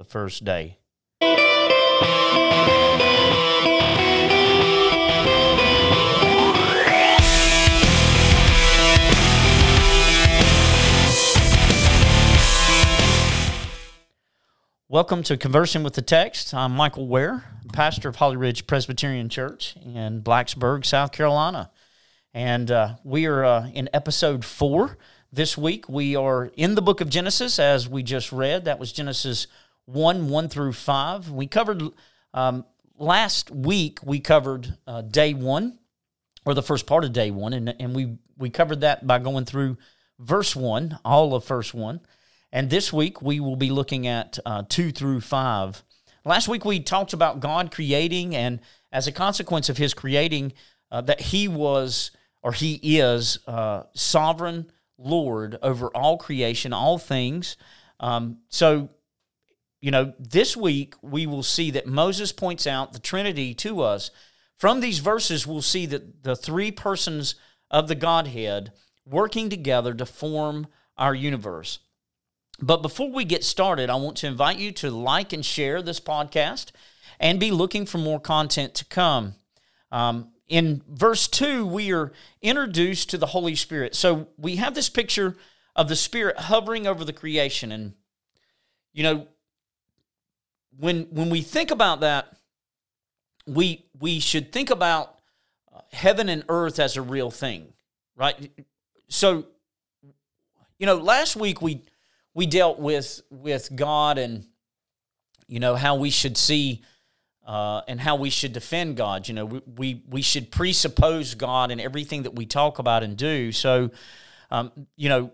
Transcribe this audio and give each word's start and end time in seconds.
the 0.00 0.04
first 0.06 0.46
day. 0.46 0.78
Welcome 14.88 15.22
to 15.24 15.36
Conversing 15.36 15.82
with 15.82 15.92
the 15.92 16.00
Text. 16.00 16.54
I'm 16.54 16.74
Michael 16.74 17.06
Ware, 17.06 17.44
pastor 17.74 18.08
of 18.08 18.16
Holly 18.16 18.38
Ridge 18.38 18.66
Presbyterian 18.66 19.28
Church 19.28 19.76
in 19.84 20.22
Blacksburg, 20.22 20.86
South 20.86 21.12
Carolina. 21.12 21.70
And 22.32 22.70
uh, 22.70 22.94
we 23.04 23.26
are 23.26 23.44
uh, 23.44 23.68
in 23.68 23.90
episode 23.92 24.46
four. 24.46 24.96
This 25.30 25.58
week 25.58 25.90
we 25.90 26.16
are 26.16 26.50
in 26.56 26.74
the 26.74 26.80
book 26.80 27.02
of 27.02 27.10
Genesis, 27.10 27.58
as 27.58 27.86
we 27.86 28.02
just 28.02 28.32
read. 28.32 28.64
That 28.64 28.78
was 28.78 28.92
Genesis 28.92 29.46
1 29.92 30.28
1 30.28 30.48
through 30.48 30.72
5. 30.72 31.30
We 31.30 31.46
covered 31.46 31.82
um, 32.32 32.64
last 32.98 33.50
week, 33.50 33.98
we 34.04 34.20
covered 34.20 34.76
uh, 34.86 35.02
day 35.02 35.34
one, 35.34 35.78
or 36.44 36.54
the 36.54 36.62
first 36.62 36.86
part 36.86 37.04
of 37.04 37.12
day 37.12 37.30
one, 37.30 37.52
and, 37.52 37.74
and 37.80 37.94
we, 37.94 38.18
we 38.36 38.50
covered 38.50 38.82
that 38.82 39.06
by 39.06 39.18
going 39.18 39.44
through 39.44 39.76
verse 40.18 40.54
1, 40.54 40.98
all 41.04 41.34
of 41.34 41.46
verse 41.46 41.74
1. 41.74 42.00
And 42.52 42.68
this 42.68 42.92
week 42.92 43.22
we 43.22 43.40
will 43.40 43.56
be 43.56 43.70
looking 43.70 44.06
at 44.06 44.38
uh, 44.44 44.62
2 44.68 44.92
through 44.92 45.20
5. 45.20 45.82
Last 46.24 46.48
week 46.48 46.64
we 46.64 46.80
talked 46.80 47.12
about 47.12 47.40
God 47.40 47.70
creating, 47.72 48.36
and 48.36 48.60
as 48.92 49.06
a 49.06 49.12
consequence 49.12 49.68
of 49.68 49.78
his 49.78 49.94
creating, 49.94 50.52
uh, 50.90 51.00
that 51.02 51.20
he 51.20 51.48
was 51.48 52.10
or 52.42 52.52
he 52.52 52.74
is 52.82 53.38
uh, 53.46 53.84
sovereign 53.94 54.70
Lord 54.98 55.58
over 55.62 55.88
all 55.88 56.18
creation, 56.18 56.72
all 56.72 56.98
things. 56.98 57.56
Um, 57.98 58.38
so, 58.48 58.90
you 59.80 59.90
know, 59.90 60.12
this 60.18 60.56
week 60.56 60.94
we 61.02 61.26
will 61.26 61.42
see 61.42 61.70
that 61.70 61.86
Moses 61.86 62.32
points 62.32 62.66
out 62.66 62.92
the 62.92 62.98
Trinity 62.98 63.54
to 63.54 63.80
us. 63.80 64.10
From 64.58 64.80
these 64.80 64.98
verses, 64.98 65.46
we'll 65.46 65.62
see 65.62 65.86
that 65.86 66.22
the 66.22 66.36
three 66.36 66.70
persons 66.70 67.34
of 67.70 67.88
the 67.88 67.94
Godhead 67.94 68.72
working 69.06 69.48
together 69.48 69.94
to 69.94 70.04
form 70.04 70.66
our 70.98 71.14
universe. 71.14 71.78
But 72.60 72.82
before 72.82 73.10
we 73.10 73.24
get 73.24 73.42
started, 73.42 73.88
I 73.88 73.94
want 73.94 74.18
to 74.18 74.26
invite 74.26 74.58
you 74.58 74.70
to 74.72 74.90
like 74.90 75.32
and 75.32 75.44
share 75.44 75.80
this 75.80 75.98
podcast 75.98 76.72
and 77.18 77.40
be 77.40 77.50
looking 77.50 77.86
for 77.86 77.98
more 77.98 78.20
content 78.20 78.74
to 78.74 78.84
come. 78.84 79.34
Um, 79.90 80.32
in 80.46 80.82
verse 80.88 81.26
2, 81.28 81.64
we 81.64 81.92
are 81.92 82.12
introduced 82.42 83.08
to 83.10 83.18
the 83.18 83.26
Holy 83.26 83.54
Spirit. 83.54 83.94
So 83.94 84.28
we 84.36 84.56
have 84.56 84.74
this 84.74 84.90
picture 84.90 85.36
of 85.74 85.88
the 85.88 85.96
Spirit 85.96 86.36
hovering 86.36 86.86
over 86.86 87.04
the 87.04 87.12
creation. 87.12 87.72
And, 87.72 87.94
you 88.92 89.04
know, 89.04 89.28
when, 90.78 91.04
when 91.10 91.30
we 91.30 91.42
think 91.42 91.70
about 91.70 92.00
that, 92.00 92.36
we, 93.46 93.86
we 93.98 94.20
should 94.20 94.52
think 94.52 94.70
about 94.70 95.18
heaven 95.92 96.28
and 96.28 96.44
earth 96.48 96.78
as 96.78 96.96
a 96.96 97.02
real 97.02 97.30
thing, 97.30 97.72
right? 98.16 98.50
So, 99.08 99.46
you 100.78 100.86
know, 100.86 100.96
last 100.96 101.36
week 101.36 101.60
we 101.60 101.82
we 102.34 102.46
dealt 102.46 102.78
with 102.78 103.20
with 103.30 103.74
God 103.74 104.18
and 104.18 104.46
you 105.46 105.60
know 105.60 105.74
how 105.74 105.96
we 105.96 106.10
should 106.10 106.36
see 106.36 106.82
uh, 107.46 107.82
and 107.88 108.00
how 108.00 108.16
we 108.16 108.30
should 108.30 108.52
defend 108.52 108.96
God. 108.96 109.28
You 109.28 109.34
know, 109.34 109.44
we, 109.44 109.60
we 109.76 110.02
we 110.08 110.22
should 110.22 110.50
presuppose 110.50 111.34
God 111.34 111.70
in 111.70 111.80
everything 111.80 112.22
that 112.22 112.34
we 112.34 112.46
talk 112.46 112.78
about 112.78 113.02
and 113.02 113.16
do. 113.16 113.52
So, 113.52 113.90
um, 114.50 114.72
you 114.96 115.08
know, 115.08 115.32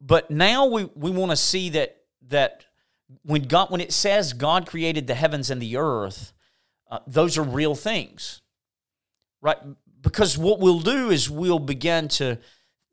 but 0.00 0.30
now 0.30 0.66
we 0.66 0.84
we 0.94 1.10
want 1.10 1.30
to 1.30 1.36
see 1.36 1.70
that 1.70 1.96
that 2.28 2.64
when 3.22 3.42
God 3.42 3.70
when 3.70 3.80
it 3.80 3.92
says 3.92 4.32
God 4.32 4.66
created 4.66 5.06
the 5.06 5.14
heavens 5.14 5.50
and 5.50 5.60
the 5.60 5.76
earth, 5.76 6.32
uh, 6.90 7.00
those 7.06 7.38
are 7.38 7.42
real 7.42 7.74
things, 7.74 8.42
right? 9.40 9.58
Because 10.00 10.38
what 10.38 10.60
we'll 10.60 10.80
do 10.80 11.10
is 11.10 11.28
we'll 11.28 11.58
begin 11.58 12.08
to 12.08 12.38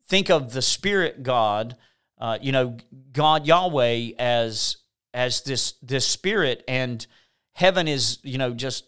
think 0.08 0.30
of 0.30 0.52
the 0.52 0.62
Spirit 0.62 1.22
God 1.22 1.76
uh, 2.18 2.38
you 2.40 2.52
know, 2.52 2.76
God 3.12 3.46
Yahweh 3.46 4.12
as 4.18 4.78
as 5.12 5.42
this 5.42 5.74
this 5.82 6.06
spirit 6.06 6.64
and 6.66 7.06
heaven 7.52 7.88
is, 7.88 8.18
you 8.22 8.38
know, 8.38 8.52
just 8.52 8.84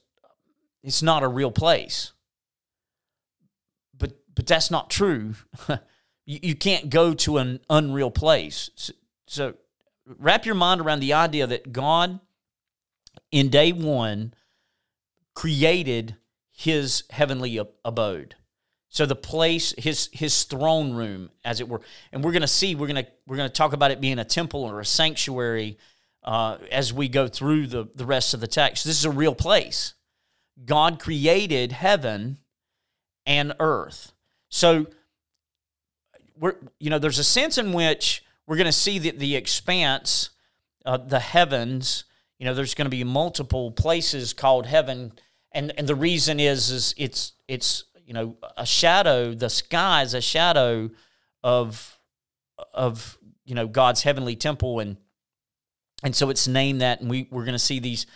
it's 0.83 1.03
not 1.03 1.22
a 1.22 1.28
real 1.28 1.50
place. 1.50 2.12
But 3.97 4.12
but 4.34 4.47
that's 4.47 4.71
not 4.71 4.88
true. 4.88 5.34
you, 6.27 6.38
you 6.43 6.55
can't 6.55 6.88
go 6.88 7.12
to 7.15 7.38
an 7.38 7.61
unreal 7.69 8.11
place. 8.11 8.71
So, 8.75 8.93
so 9.27 9.55
wrap 10.19 10.46
your 10.46 10.54
mind 10.54 10.80
around 10.80 11.00
the 11.00 11.12
idea 11.12 11.46
that 11.46 11.72
God 11.72 12.20
in 13.30 13.48
day 13.48 13.72
1 13.72 14.34
created 15.34 16.16
his 16.50 17.04
heavenly 17.10 17.60
abode. 17.84 18.34
So 18.91 19.04
the 19.04 19.14
place, 19.14 19.74
his 19.76 20.08
his 20.12 20.44
throne 20.44 20.94
room, 20.94 21.30
as 21.44 21.60
it 21.60 21.69
were, 21.69 21.82
and 22.10 22.24
we're 22.24 22.32
going 22.32 22.42
to 22.42 22.48
see, 22.48 22.74
we're 22.74 22.86
going 22.86 23.04
to 23.04 23.10
we're 23.26 23.36
going 23.36 23.48
to 23.48 23.54
talk 23.54 23.74
about 23.74 23.91
it 23.91 24.00
being 24.00 24.19
a 24.19 24.24
temple 24.24 24.64
or 24.64 24.80
a 24.80 24.84
sanctuary 24.84 25.78
uh, 26.25 26.56
as 26.72 26.92
we 26.92 27.08
go 27.08 27.28
through 27.28 27.66
the 27.66 27.86
the 27.94 28.06
rest 28.06 28.32
of 28.32 28.40
the 28.40 28.46
text. 28.46 28.84
This 28.84 28.98
is 28.98 29.04
a 29.04 29.10
real 29.10 29.34
place. 29.34 29.94
God 30.64 30.98
created 30.98 31.70
heaven 31.72 32.38
and 33.26 33.52
earth. 33.60 34.12
So 34.48 34.86
we're 36.38 36.56
you 36.80 36.88
know 36.88 36.98
there's 36.98 37.19
a 37.19 37.25
sense 37.25 37.58
in 37.58 37.72
which 37.72 38.25
we're 38.48 38.56
going 38.56 38.64
to 38.64 38.72
see 38.72 38.98
that 39.00 39.19
the 39.19 39.36
expanse, 39.36 40.31
uh, 40.86 40.97
the 40.97 41.20
heavens. 41.20 42.04
You 42.38 42.47
know, 42.47 42.54
there's 42.54 42.75
going 42.75 42.86
to 42.86 42.91
be 42.91 43.04
multiple 43.04 43.70
places 43.70 44.32
called 44.32 44.66
heaven, 44.66 45.12
and 45.53 45.72
and 45.76 45.86
the 45.86 45.94
reason 45.94 46.41
is 46.41 46.70
is 46.70 46.94
it's 46.97 47.32
it's 47.47 47.84
you 48.06 48.14
know 48.14 48.37
a 48.56 48.64
shadow 48.64 49.34
the 49.34 49.50
sky 49.50 50.03
is 50.03 50.14
a 50.14 50.22
shadow 50.22 50.91
of 51.44 51.98
of 52.72 53.19
you 53.44 53.54
know 53.54 53.66
god's 53.66 54.03
heavenly 54.03 54.34
temple. 54.34 54.81
And 54.81 54.97
and 56.03 56.16
so 56.16 56.31
it's 56.31 56.48
named 56.48 56.81
that 56.81 57.00
and 57.00 57.10
we 57.10 57.28
we're 57.31 57.44
going 57.44 57.53
to 57.53 57.58
see 57.58 57.81
these 57.81 58.06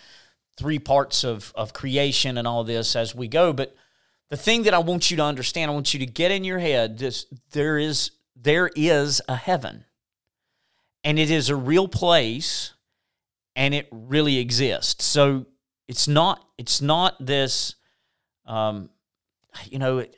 three 0.59 0.79
parts 0.79 1.25
of 1.25 1.53
of 1.55 1.75
creation 1.75 2.39
and 2.39 2.49
all 2.49 2.65
this 2.65 2.97
as 2.97 3.15
we 3.15 3.29
go. 3.29 3.53
But 3.53 3.77
the 4.31 4.39
thing 4.39 4.63
that 4.63 4.73
i 4.73 4.79
want 4.79 5.11
you 5.11 5.19
to 5.19 5.23
understand 5.23 5.71
i 5.71 5.75
want 5.75 5.93
you 5.93 6.01
to 6.01 6.07
get 6.07 6.31
in 6.31 6.43
your 6.43 6.59
head 6.59 6.97
this 6.97 7.27
there 7.51 7.77
is 7.77 8.13
there 8.35 8.71
is 8.75 9.21
a 9.29 9.37
heaven 9.37 9.85
and 11.05 11.19
it 11.19 11.31
is 11.31 11.49
a 11.49 11.57
real 11.57 11.89
place 11.89 12.75
and 13.57 13.75
it 13.75 13.89
really 13.91 14.39
exists 14.39 15.05
so 15.05 15.47
it's 15.89 16.09
not 16.09 16.47
it's 16.59 16.81
not 16.81 17.17
this 17.25 17.75
um, 18.47 18.91
you 19.71 19.79
know, 19.79 19.99
it, 19.99 20.17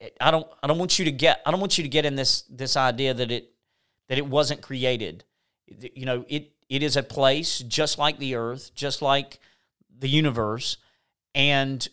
it, 0.00 0.16
I 0.20 0.30
don't 0.30 0.46
I 0.62 0.66
don't 0.66 0.78
want 0.78 0.98
you 0.98 1.04
to 1.06 1.12
get 1.12 1.40
I 1.44 1.50
don't 1.50 1.60
want 1.60 1.78
you 1.78 1.84
to 1.84 1.90
get 1.90 2.04
in 2.04 2.16
this 2.16 2.42
this 2.42 2.76
idea 2.76 3.14
that 3.14 3.30
it 3.30 3.52
that 4.08 4.18
it 4.18 4.26
wasn't 4.26 4.62
created. 4.62 5.24
You 5.66 6.06
know, 6.06 6.24
it 6.28 6.52
it 6.68 6.82
is 6.82 6.96
a 6.96 7.02
place 7.02 7.60
just 7.60 7.98
like 7.98 8.18
the 8.18 8.34
earth, 8.34 8.74
just 8.74 9.02
like 9.02 9.38
the 9.98 10.08
universe, 10.08 10.76
and 11.34 11.86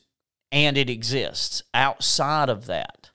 and 0.52 0.78
it 0.78 0.90
exists 0.90 1.64
outside 1.74 2.50
of 2.50 2.68
that. 2.68 3.10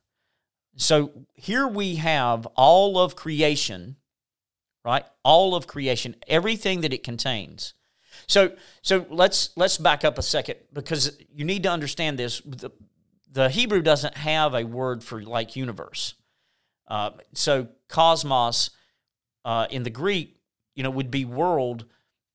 So 0.76 1.26
here 1.34 1.68
we 1.68 1.96
have 1.96 2.46
all 2.56 2.98
of 2.98 3.14
creation, 3.14 3.96
right? 4.84 5.04
All 5.24 5.54
of 5.54 5.66
creation, 5.66 6.16
everything 6.26 6.80
that 6.82 6.92
it 6.92 7.02
contains. 7.02 7.74
So 8.26 8.52
so 8.82 9.06
let's 9.10 9.50
let's 9.56 9.78
back 9.78 10.04
up 10.04 10.18
a 10.18 10.22
second 10.22 10.56
because 10.72 11.16
you 11.34 11.44
need 11.44 11.62
to 11.64 11.70
understand 11.70 12.18
this. 12.18 12.40
The, 12.40 12.70
the 13.32 13.48
Hebrew 13.48 13.82
doesn't 13.82 14.16
have 14.16 14.54
a 14.54 14.64
word 14.64 15.02
for 15.04 15.22
like 15.22 15.56
universe. 15.56 16.14
Uh, 16.88 17.10
so 17.34 17.68
cosmos 17.88 18.70
uh, 19.44 19.66
in 19.70 19.84
the 19.84 19.90
Greek, 19.90 20.36
you 20.74 20.82
know, 20.82 20.90
would 20.90 21.10
be 21.10 21.24
world 21.24 21.86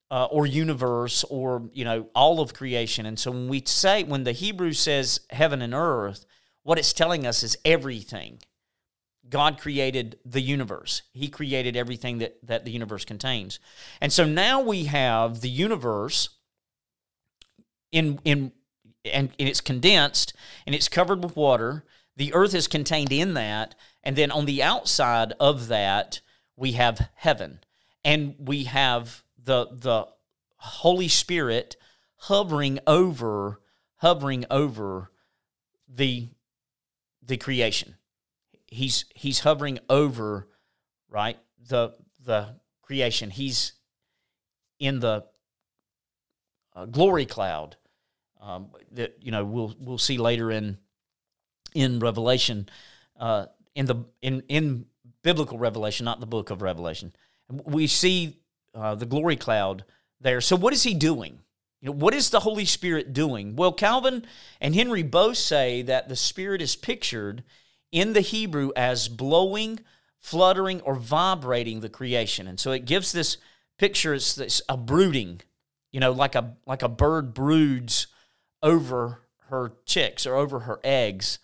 uh, 0.09 0.25
or 0.25 0.45
universe 0.45 1.23
or 1.25 1.69
you 1.73 1.83
know 1.83 2.09
all 2.15 2.39
of 2.39 2.53
creation. 2.53 3.05
And 3.05 3.19
so 3.19 3.31
when 3.31 3.47
we 3.47 3.63
say 3.65 4.03
when 4.03 4.23
the 4.23 4.31
Hebrew 4.31 4.73
says 4.73 5.19
heaven 5.29 5.61
and 5.61 5.73
earth, 5.73 6.25
what 6.63 6.79
it's 6.79 6.93
telling 6.93 7.27
us 7.27 7.43
is 7.43 7.57
everything. 7.65 8.39
God 9.29 9.59
created 9.59 10.19
the 10.25 10.41
universe. 10.41 11.01
He 11.13 11.27
created 11.27 11.75
everything 11.75 12.19
that, 12.19 12.37
that 12.43 12.65
the 12.65 12.71
universe 12.71 13.05
contains. 13.05 13.59
And 13.99 14.13
so 14.13 14.25
now 14.25 14.61
we 14.61 14.85
have 14.85 15.41
the 15.41 15.49
universe 15.49 16.29
in 17.91 18.19
in 18.23 18.51
and, 19.05 19.29
and 19.39 19.49
it's 19.49 19.61
condensed 19.61 20.33
and 20.65 20.75
it's 20.75 20.87
covered 20.87 21.23
with 21.23 21.35
water. 21.35 21.83
The 22.17 22.33
earth 22.33 22.53
is 22.53 22.67
contained 22.67 23.11
in 23.11 23.33
that, 23.33 23.75
and 24.03 24.15
then 24.15 24.31
on 24.31 24.45
the 24.45 24.63
outside 24.63 25.33
of 25.39 25.67
that, 25.67 26.21
we 26.55 26.73
have 26.73 27.09
heaven. 27.15 27.59
And 28.03 28.35
we 28.39 28.65
have 28.65 29.23
the 29.43 29.67
the 29.71 30.07
Holy 30.57 31.07
Spirit 31.07 31.75
hovering 32.17 32.79
over 32.87 33.59
hovering 33.97 34.45
over 34.49 35.11
the 35.87 36.29
the 37.21 37.37
creation. 37.37 37.95
He's 38.75 39.05
he's 39.15 39.39
hovering 39.39 39.79
over 39.89 40.47
right 41.09 41.37
the 41.69 41.95
the 42.23 42.55
creation. 42.81 43.29
He's 43.29 43.73
in 44.79 44.99
the 44.99 45.25
uh, 46.75 46.85
glory 46.85 47.25
cloud 47.25 47.77
um, 48.41 48.67
that 48.91 49.17
you 49.21 49.31
know 49.31 49.45
we'll 49.45 49.75
we'll 49.79 49.97
see 49.97 50.17
later 50.17 50.51
in 50.51 50.77
in 51.73 51.99
Revelation 51.99 52.69
uh, 53.19 53.45
in 53.75 53.85
the 53.85 54.05
in 54.21 54.43
in 54.47 54.85
biblical 55.23 55.57
Revelation, 55.57 56.05
not 56.05 56.19
the 56.19 56.25
book 56.25 56.49
of 56.49 56.61
Revelation. 56.61 57.13
We 57.49 57.87
see 57.87 58.39
uh, 58.73 58.95
the 58.95 59.05
glory 59.05 59.35
cloud 59.35 59.85
there. 60.19 60.41
So 60.41 60.55
what 60.55 60.73
is 60.73 60.83
he 60.83 60.93
doing? 60.93 61.39
You 61.81 61.89
know, 61.89 61.95
what 61.95 62.13
is 62.13 62.29
the 62.29 62.41
Holy 62.41 62.65
Spirit 62.65 63.13
doing? 63.13 63.55
Well, 63.55 63.71
Calvin 63.71 64.25
and 64.59 64.75
Henry 64.75 65.03
both 65.03 65.37
say 65.37 65.81
that 65.83 66.09
the 66.09 66.15
Spirit 66.15 66.61
is 66.61 66.75
pictured 66.75 67.43
in 67.95 68.11
the 68.11 68.19
Hebrew 68.19 68.71
as 68.75 69.07
blowing, 69.07 69.79
fluttering, 70.19 70.81
or 70.81 70.95
vibrating 70.95 71.79
the 71.79 71.87
creation. 71.87 72.45
And 72.45 72.59
so 72.59 72.73
it 72.73 72.83
gives 72.83 73.13
this 73.13 73.37
picture, 73.77 74.13
it's 74.13 74.35
this, 74.35 74.61
a 74.67 74.75
brooding, 74.75 75.39
you 75.93 76.01
know, 76.01 76.11
like 76.11 76.35
a, 76.35 76.57
like 76.67 76.83
a 76.83 76.89
bird 76.89 77.33
broods 77.33 78.07
over 78.61 79.21
her 79.47 79.71
chicks 79.85 80.25
or 80.25 80.35
over 80.35 80.59
her 80.59 80.81
eggs. 80.83 81.39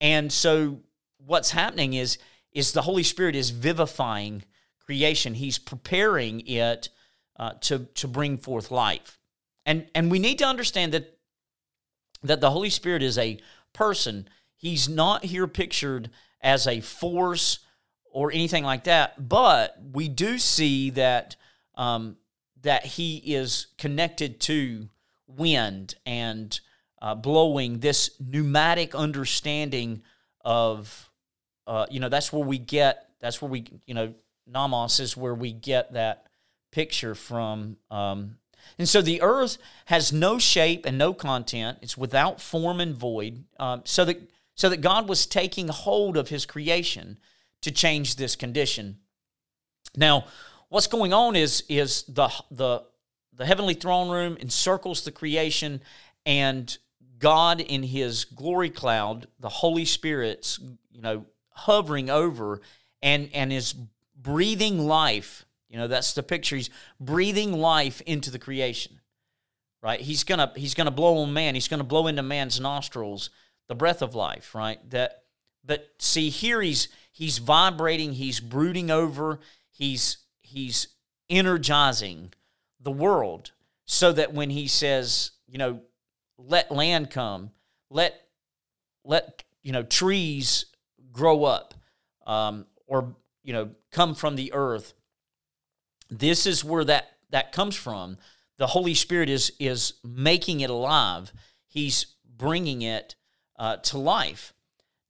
And 0.00 0.32
so 0.32 0.78
what's 1.18 1.50
happening 1.50 1.94
is, 1.94 2.18
is 2.52 2.70
the 2.70 2.82
Holy 2.82 3.02
Spirit 3.02 3.34
is 3.34 3.50
vivifying 3.50 4.44
creation. 4.78 5.34
He's 5.34 5.58
preparing 5.58 6.46
it 6.46 6.88
uh, 7.36 7.54
to, 7.62 7.80
to 7.94 8.06
bring 8.06 8.36
forth 8.36 8.70
life. 8.70 9.18
And, 9.64 9.88
and 9.92 10.08
we 10.08 10.20
need 10.20 10.38
to 10.38 10.46
understand 10.46 10.94
that, 10.94 11.18
that 12.22 12.40
the 12.40 12.52
Holy 12.52 12.70
Spirit 12.70 13.02
is 13.02 13.18
a 13.18 13.40
person. 13.72 14.28
He's 14.56 14.88
not 14.88 15.24
here 15.24 15.46
pictured 15.46 16.10
as 16.40 16.66
a 16.66 16.80
force 16.80 17.60
or 18.10 18.32
anything 18.32 18.64
like 18.64 18.84
that, 18.84 19.28
but 19.28 19.76
we 19.92 20.08
do 20.08 20.38
see 20.38 20.90
that, 20.90 21.36
um, 21.74 22.16
that 22.62 22.84
he 22.86 23.16
is 23.18 23.66
connected 23.76 24.40
to 24.40 24.88
wind 25.26 25.94
and 26.06 26.58
uh, 27.02 27.14
blowing, 27.14 27.80
this 27.80 28.10
pneumatic 28.18 28.94
understanding 28.94 30.02
of, 30.44 31.10
uh, 31.66 31.86
you 31.90 32.00
know, 32.00 32.08
that's 32.08 32.32
where 32.32 32.44
we 32.44 32.58
get, 32.58 33.10
that's 33.20 33.42
where 33.42 33.50
we, 33.50 33.66
you 33.86 33.94
know, 33.94 34.14
pneuma 34.46 34.86
is 34.98 35.16
where 35.16 35.34
we 35.34 35.52
get 35.52 35.92
that 35.92 36.26
picture 36.72 37.14
from. 37.14 37.76
Um, 37.90 38.38
and 38.78 38.88
so 38.88 39.02
the 39.02 39.22
earth 39.22 39.58
has 39.86 40.12
no 40.12 40.38
shape 40.38 40.86
and 40.86 40.98
no 40.98 41.12
content. 41.12 41.78
It's 41.82 41.96
without 41.96 42.40
form 42.40 42.80
and 42.80 42.96
void. 42.96 43.44
Um, 43.58 43.82
so 43.84 44.04
that 44.04 44.30
so 44.56 44.70
that 44.70 44.80
God 44.80 45.08
was 45.08 45.26
taking 45.26 45.68
hold 45.68 46.16
of 46.16 46.30
His 46.30 46.44
creation 46.44 47.18
to 47.62 47.70
change 47.70 48.16
this 48.16 48.34
condition. 48.34 48.98
Now, 49.96 50.26
what's 50.68 50.88
going 50.88 51.12
on 51.12 51.36
is 51.36 51.62
is 51.68 52.02
the 52.04 52.28
the 52.50 52.82
the 53.34 53.46
heavenly 53.46 53.74
throne 53.74 54.10
room 54.10 54.36
encircles 54.40 55.04
the 55.04 55.12
creation, 55.12 55.82
and 56.24 56.76
God 57.18 57.60
in 57.60 57.82
His 57.82 58.24
glory 58.24 58.70
cloud, 58.70 59.28
the 59.38 59.48
Holy 59.48 59.84
Spirit's 59.84 60.58
you 60.90 61.02
know 61.02 61.26
hovering 61.50 62.10
over 62.10 62.60
and 63.02 63.30
and 63.32 63.52
is 63.52 63.74
breathing 64.16 64.86
life. 64.86 65.44
You 65.68 65.78
know, 65.78 65.88
that's 65.88 66.14
the 66.14 66.22
picture. 66.22 66.56
He's 66.56 66.70
breathing 66.98 67.52
life 67.52 68.00
into 68.02 68.30
the 68.30 68.38
creation. 68.38 69.00
Right? 69.82 70.00
He's 70.00 70.24
gonna 70.24 70.52
he's 70.56 70.74
gonna 70.74 70.90
blow 70.90 71.18
on 71.18 71.32
man. 71.32 71.54
He's 71.54 71.68
gonna 71.68 71.84
blow 71.84 72.06
into 72.06 72.22
man's 72.22 72.58
nostrils 72.58 73.30
the 73.68 73.74
breath 73.74 74.02
of 74.02 74.14
life, 74.14 74.54
right? 74.54 74.78
That 74.90 75.22
but 75.64 75.88
see 75.98 76.30
here 76.30 76.62
he's 76.62 76.88
he's 77.12 77.38
vibrating, 77.38 78.12
he's 78.12 78.40
brooding 78.40 78.90
over, 78.90 79.40
he's 79.70 80.18
he's 80.42 80.88
energizing 81.28 82.32
the 82.80 82.92
world 82.92 83.50
so 83.84 84.12
that 84.12 84.32
when 84.32 84.50
he 84.50 84.68
says, 84.68 85.32
you 85.48 85.58
know, 85.58 85.80
let 86.38 86.70
land 86.70 87.10
come, 87.10 87.50
let 87.90 88.20
let 89.04 89.42
you 89.62 89.72
know 89.72 89.82
trees 89.82 90.66
grow 91.12 91.44
up, 91.44 91.74
um, 92.26 92.66
or 92.86 93.16
you 93.42 93.52
know 93.52 93.70
come 93.90 94.14
from 94.14 94.36
the 94.36 94.52
earth. 94.52 94.92
This 96.08 96.46
is 96.46 96.64
where 96.64 96.84
that 96.84 97.16
that 97.30 97.52
comes 97.52 97.74
from. 97.74 98.18
The 98.58 98.68
Holy 98.68 98.94
Spirit 98.94 99.28
is 99.28 99.52
is 99.58 99.94
making 100.04 100.60
it 100.60 100.70
alive. 100.70 101.32
He's 101.66 102.06
bringing 102.24 102.82
it 102.82 103.16
uh, 103.58 103.76
to 103.78 103.98
life. 103.98 104.52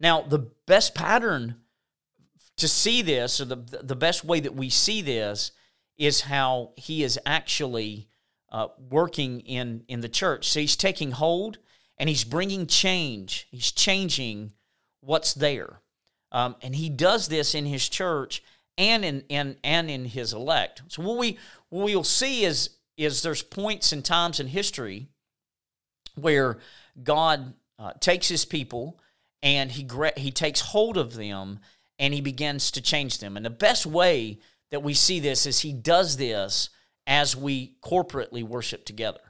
Now, 0.01 0.23
the 0.23 0.51
best 0.67 0.95
pattern 0.95 1.57
to 2.57 2.69
see 2.69 3.03
this, 3.03 3.41
or 3.41 3.45
the 3.45 3.57
the 3.57 3.97
best 3.97 4.25
way 4.25 4.41
that 4.41 4.55
we 4.55 4.71
see 4.71 5.03
this, 5.03 5.53
is 5.97 6.23
how 6.23 6.73
He 6.77 7.03
is 7.03 7.19
actually 7.27 8.09
uh, 8.51 8.69
working 8.91 9.41
in 9.41 9.85
in 9.89 10.01
the 10.01 10.09
church. 10.09 10.49
So 10.49 10.61
He's 10.61 10.77
taking 10.77 11.13
hold 11.13 11.59
and 11.99 12.09
He's 12.09 12.25
bringing 12.25 12.67
change. 12.67 13.47
He's 13.51 13.73
changing 13.73 14.53
what's 15.01 15.35
there, 15.35 15.81
um, 16.33 16.57
and 16.63 16.75
He 16.75 16.89
does 16.89 17.29
this 17.29 17.55
in 17.55 17.67
His 17.67 17.89
church 17.89 18.43
and 18.79 19.05
in, 19.05 19.25
in 19.29 19.57
and 19.65 19.91
in 19.91 20.05
his 20.05 20.33
elect. 20.33 20.83
So 20.89 21.03
what 21.03 21.19
we 21.19 21.39
what 21.69 21.85
we'll 21.85 22.05
see 22.05 22.45
is 22.45 22.71
is 22.97 23.23
there's 23.23 23.43
points 23.43 23.93
and 23.93 24.05
times 24.05 24.41
in 24.41 24.49
history 24.49 25.09
where 26.15 26.59
God 27.03 27.55
uh, 27.79 27.93
takes 28.01 28.29
his 28.29 28.45
people 28.45 28.99
and 29.43 29.73
he 29.73 29.87
he 30.17 30.31
takes 30.31 30.61
hold 30.61 30.97
of 30.97 31.15
them 31.15 31.61
and 31.99 32.13
he 32.13 32.21
begins 32.21 32.71
to 32.73 32.83
change 32.83 33.19
them. 33.19 33.37
And 33.37 33.45
the 33.45 33.51
best 33.51 33.87
way 33.87 34.39
that 34.71 34.83
we 34.83 34.95
see 34.95 35.21
this 35.21 35.47
is 35.47 35.61
he 35.61 35.73
does 35.73 36.17
this 36.17 36.71
as 37.07 37.37
we 37.37 37.77
corporately 37.83 38.43
worship 38.43 38.85
together. 38.85 39.21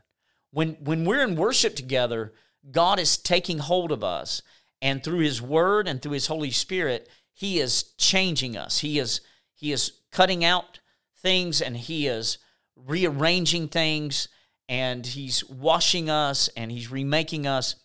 When 0.51 0.75
when 0.81 1.05
we're 1.05 1.25
in 1.25 1.37
worship 1.37 1.77
together, 1.77 2.33
God 2.71 2.99
is 2.99 3.17
taking 3.17 3.59
hold 3.59 3.93
of 3.93 4.03
us 4.03 4.43
and 4.83 5.03
through 5.03 5.21
his 5.21 5.41
word 5.41 5.89
and 5.89 6.01
through 6.01 6.13
his 6.13 6.27
Holy 6.27 6.51
Spirit, 6.51 7.09
he 7.33 7.61
is 7.61 7.83
changing 7.99 8.57
us. 8.57 8.79
He 8.79 8.99
is 8.99 9.21
he 9.55 9.73
is 9.73 9.93
cutting 10.13 10.45
out 10.45 10.81
things 11.19 11.61
and 11.61 11.77
he 11.77 12.07
is 12.07 12.39
rearranging 12.77 13.69
things 13.69 14.29
and 14.69 15.07
he's 15.07 15.45
washing 15.49 16.11
us 16.11 16.49
and 16.57 16.71
he's 16.71 16.91
remaking 16.91 17.47
us. 17.47 17.77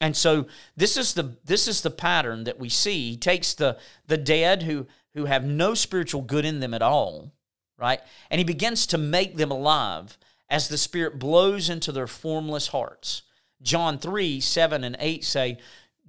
And 0.00 0.16
so 0.16 0.46
this 0.76 0.96
is 0.96 1.14
the 1.14 1.36
this 1.44 1.66
is 1.66 1.82
the 1.82 1.90
pattern 1.90 2.44
that 2.44 2.58
we 2.58 2.68
see. 2.68 3.10
He 3.10 3.16
takes 3.16 3.54
the 3.54 3.78
the 4.06 4.16
dead 4.16 4.62
who 4.62 4.86
who 5.14 5.24
have 5.24 5.44
no 5.44 5.74
spiritual 5.74 6.22
good 6.22 6.44
in 6.44 6.60
them 6.60 6.74
at 6.74 6.82
all, 6.82 7.32
right? 7.76 8.00
And 8.30 8.38
he 8.38 8.44
begins 8.44 8.86
to 8.88 8.98
make 8.98 9.36
them 9.36 9.50
alive 9.50 10.18
as 10.48 10.68
the 10.68 10.78
Spirit 10.78 11.18
blows 11.18 11.68
into 11.68 11.92
their 11.92 12.06
formless 12.06 12.68
hearts. 12.68 13.22
John 13.60 13.98
3, 13.98 14.40
7 14.40 14.84
and 14.84 14.96
8 14.98 15.24
say, 15.24 15.58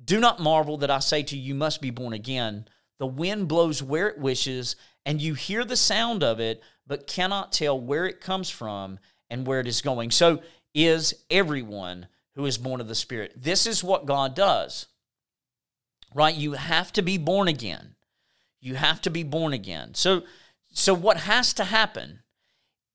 Do 0.03 0.19
not 0.19 0.39
marvel 0.39 0.77
that 0.77 0.91
I 0.91 0.99
say 0.99 1.23
to 1.23 1.37
you, 1.37 1.49
you 1.49 1.55
must 1.55 1.81
be 1.81 1.89
born 1.89 2.13
again. 2.13 2.67
The 2.99 3.07
wind 3.07 3.47
blows 3.47 3.81
where 3.81 4.07
it 4.07 4.19
wishes, 4.19 4.75
and 5.05 5.21
you 5.21 5.33
hear 5.33 5.65
the 5.65 5.77
sound 5.77 6.23
of 6.23 6.39
it, 6.39 6.61
but 6.85 7.07
cannot 7.07 7.51
tell 7.51 7.79
where 7.79 8.05
it 8.05 8.21
comes 8.21 8.49
from 8.49 8.99
and 9.29 9.47
where 9.47 9.59
it 9.59 9.67
is 9.67 9.81
going. 9.81 10.11
So 10.11 10.41
is 10.73 11.13
everyone 11.29 12.07
who 12.35 12.45
is 12.45 12.57
born 12.57 12.81
of 12.81 12.87
the 12.87 12.95
Spirit. 12.95 13.33
This 13.35 13.65
is 13.65 13.83
what 13.83 14.05
God 14.05 14.35
does, 14.35 14.87
right? 16.13 16.35
You 16.35 16.53
have 16.53 16.91
to 16.93 17.01
be 17.01 17.17
born 17.17 17.47
again. 17.47 17.95
You 18.61 18.75
have 18.75 19.01
to 19.01 19.09
be 19.09 19.23
born 19.23 19.53
again. 19.53 19.93
So, 19.93 20.23
so 20.71 20.93
what 20.93 21.17
has 21.17 21.53
to 21.53 21.63
happen 21.63 22.19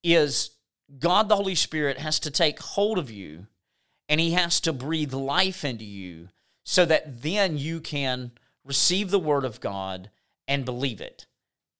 is 0.02 0.50
God 0.98 1.28
the 1.28 1.36
Holy 1.36 1.54
Spirit 1.54 1.98
has 1.98 2.20
to 2.20 2.30
take 2.30 2.60
hold 2.60 2.98
of 2.98 3.10
you 3.10 3.46
and 4.08 4.20
he 4.20 4.32
has 4.32 4.60
to 4.60 4.72
breathe 4.72 5.14
life 5.14 5.64
into 5.64 5.84
you 5.84 6.28
so 6.64 6.84
that 6.84 7.22
then 7.22 7.58
you 7.58 7.80
can 7.80 8.32
receive 8.64 9.10
the 9.10 9.18
word 9.18 9.44
of 9.44 9.60
God 9.60 10.10
and 10.46 10.64
believe 10.64 11.00
it 11.00 11.26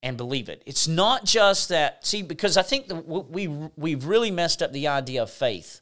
and 0.03 0.17
believe 0.17 0.49
it. 0.49 0.63
It's 0.67 0.87
not 0.87 1.25
just 1.25 1.71
that, 1.71 2.07
see, 2.07 2.23
because 2.23 2.57
I 2.57 2.63
think 2.63 2.89
that 2.89 3.07
we, 3.07 3.49
we've 3.49 4.05
really 4.05 4.31
messed 4.31 4.63
up 4.63 4.73
the 4.73 4.89
idea 4.89 5.23
of 5.23 5.31
faith. 5.31 5.81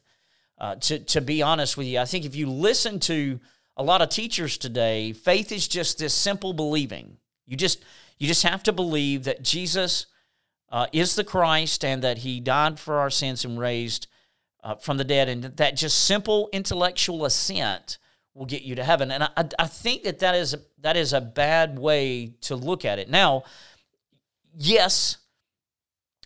Uh, 0.57 0.75
to, 0.75 0.99
to 0.99 1.21
be 1.21 1.41
honest 1.41 1.77
with 1.77 1.87
you, 1.87 1.99
I 1.99 2.05
think 2.05 2.25
if 2.25 2.35
you 2.35 2.49
listen 2.49 2.99
to 3.01 3.39
a 3.75 3.83
lot 3.83 4.01
of 4.01 4.09
teachers 4.09 4.57
today, 4.57 5.13
faith 5.13 5.51
is 5.51 5.67
just 5.67 5.97
this 5.97 6.13
simple 6.13 6.53
believing. 6.53 7.17
You 7.47 7.57
just 7.57 7.83
you 8.19 8.27
just 8.27 8.43
have 8.43 8.63
to 8.63 8.71
believe 8.71 9.23
that 9.25 9.43
Jesus 9.43 10.05
uh, 10.69 10.87
is 10.93 11.15
the 11.15 11.23
Christ 11.23 11.83
and 11.83 12.01
that 12.03 12.19
He 12.19 12.39
died 12.39 12.79
for 12.79 12.99
our 12.99 13.09
sins 13.09 13.43
and 13.43 13.59
raised 13.59 14.07
uh, 14.63 14.75
from 14.75 14.97
the 14.97 15.03
dead, 15.03 15.27
and 15.27 15.43
that 15.43 15.75
just 15.75 16.05
simple 16.05 16.49
intellectual 16.53 17.25
assent 17.25 17.97
will 18.33 18.45
get 18.45 18.61
you 18.61 18.75
to 18.75 18.83
heaven. 18.83 19.11
And 19.11 19.23
I, 19.23 19.49
I 19.59 19.67
think 19.67 20.03
that 20.03 20.19
that 20.19 20.35
is 20.35 20.53
a, 20.53 20.59
that 20.79 20.95
is 20.95 21.13
a 21.13 21.21
bad 21.21 21.77
way 21.77 22.33
to 22.41 22.55
look 22.55 22.85
at 22.85 22.97
it. 22.99 23.09
Now, 23.09 23.43
yes, 24.57 25.17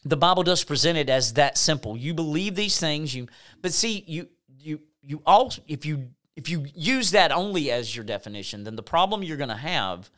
the 0.10 0.18
Bible 0.18 0.44
does 0.44 0.64
present 0.64 0.98
it 0.98 1.10
as 1.10 1.34
that 1.34 1.58
simple. 1.58 1.98
You 1.98 2.14
believe 2.14 2.56
these 2.56 2.80
things, 2.80 3.16
you 3.16 3.28
but 3.62 3.74
see 3.74 4.04
you 4.08 4.28
you 4.60 4.82
you 5.02 5.22
all 5.26 5.54
if 5.68 5.86
you 5.86 6.10
if 6.36 6.50
you 6.50 6.66
use 6.74 7.12
that 7.12 7.32
only 7.32 7.72
as 7.72 7.96
your 7.96 8.06
definition, 8.06 8.64
then 8.64 8.76
the 8.76 8.84
problem 8.84 9.24
you're 9.24 9.38
going 9.38 9.50
to 9.50 9.56
have 9.56 10.10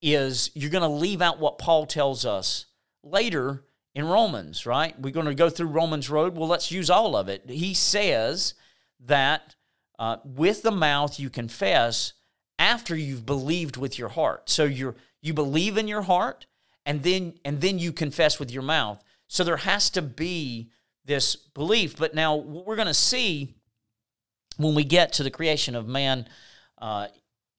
is 0.00 0.50
you're 0.54 0.70
going 0.70 0.82
to 0.82 0.88
leave 0.88 1.20
out 1.20 1.40
what 1.40 1.58
Paul 1.58 1.84
tells 1.86 2.24
us 2.24 2.66
later 3.02 3.64
in 3.94 4.06
Romans, 4.06 4.64
right? 4.64 4.98
We're 5.00 5.12
going 5.12 5.26
to 5.26 5.34
go 5.34 5.50
through 5.50 5.68
Romans 5.68 6.08
road. 6.08 6.36
Well, 6.36 6.46
let's 6.46 6.70
use 6.70 6.88
all 6.88 7.16
of 7.16 7.28
it. 7.28 7.50
He 7.50 7.74
says 7.74 8.54
that 9.00 9.56
uh, 9.98 10.18
with 10.24 10.62
the 10.62 10.70
mouth 10.70 11.18
you 11.18 11.30
confess 11.30 12.12
after 12.58 12.94
you've 12.94 13.26
believed 13.26 13.76
with 13.76 13.98
your 13.98 14.08
heart. 14.08 14.48
So 14.50 14.64
you're 14.64 14.94
you 15.20 15.34
believe 15.34 15.76
in 15.76 15.88
your 15.88 16.02
heart 16.02 16.46
and 16.86 17.02
then 17.02 17.34
and 17.44 17.60
then 17.60 17.78
you 17.78 17.92
confess 17.92 18.38
with 18.38 18.50
your 18.50 18.62
mouth. 18.62 19.02
So 19.28 19.44
there 19.44 19.58
has 19.58 19.90
to 19.90 20.02
be 20.02 20.70
this 21.04 21.36
belief. 21.36 21.96
But 21.96 22.14
now 22.14 22.34
what 22.36 22.66
we're 22.66 22.76
going 22.76 22.88
to 22.88 22.94
see 22.94 23.54
when 24.56 24.74
we 24.74 24.84
get 24.84 25.12
to 25.14 25.22
the 25.22 25.30
creation 25.30 25.74
of 25.74 25.86
man 25.86 26.26
uh, 26.78 27.08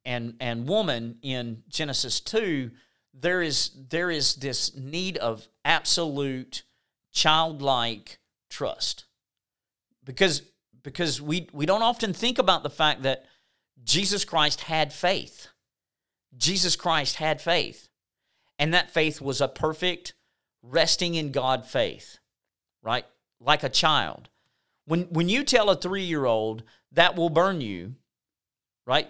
and 0.06 0.36
and 0.40 0.68
woman 0.68 1.18
in 1.22 1.64
Genesis 1.70 2.20
two, 2.20 2.72
there 3.14 3.42
is 3.42 3.72
there 3.90 4.12
is 4.12 4.36
this 4.36 4.76
need 4.76 5.18
of 5.18 5.48
absolute 5.64 6.64
childlike 7.12 8.20
trust 8.50 9.06
because 10.04 10.44
because 10.84 11.22
we 11.22 11.48
we 11.54 11.66
don't 11.66 11.84
often 11.84 12.14
think 12.14 12.38
about 12.38 12.64
the 12.64 12.70
fact 12.70 13.04
that 13.04 13.26
Jesus 13.84 14.26
Christ 14.26 14.62
had 14.62 14.94
faith. 14.94 15.48
Jesus 16.38 16.76
Christ 16.76 17.16
had 17.16 17.42
faith. 17.42 17.88
And 18.58 18.74
that 18.74 18.92
faith 18.92 19.22
was 19.22 19.40
a 19.40 19.48
perfect 19.48 20.14
resting 20.62 21.16
in 21.16 21.32
God 21.32 21.66
faith, 21.66 22.20
right? 22.82 23.06
Like 23.40 23.64
a 23.64 23.70
child. 23.70 24.30
When, 24.86 25.04
when 25.04 25.30
you 25.30 25.44
tell 25.44 25.70
a 25.70 25.76
three 25.76 26.04
year 26.04 26.26
old 26.26 26.64
that 26.92 27.16
will 27.16 27.30
burn 27.30 27.62
you, 27.62 27.96
right? 28.86 29.10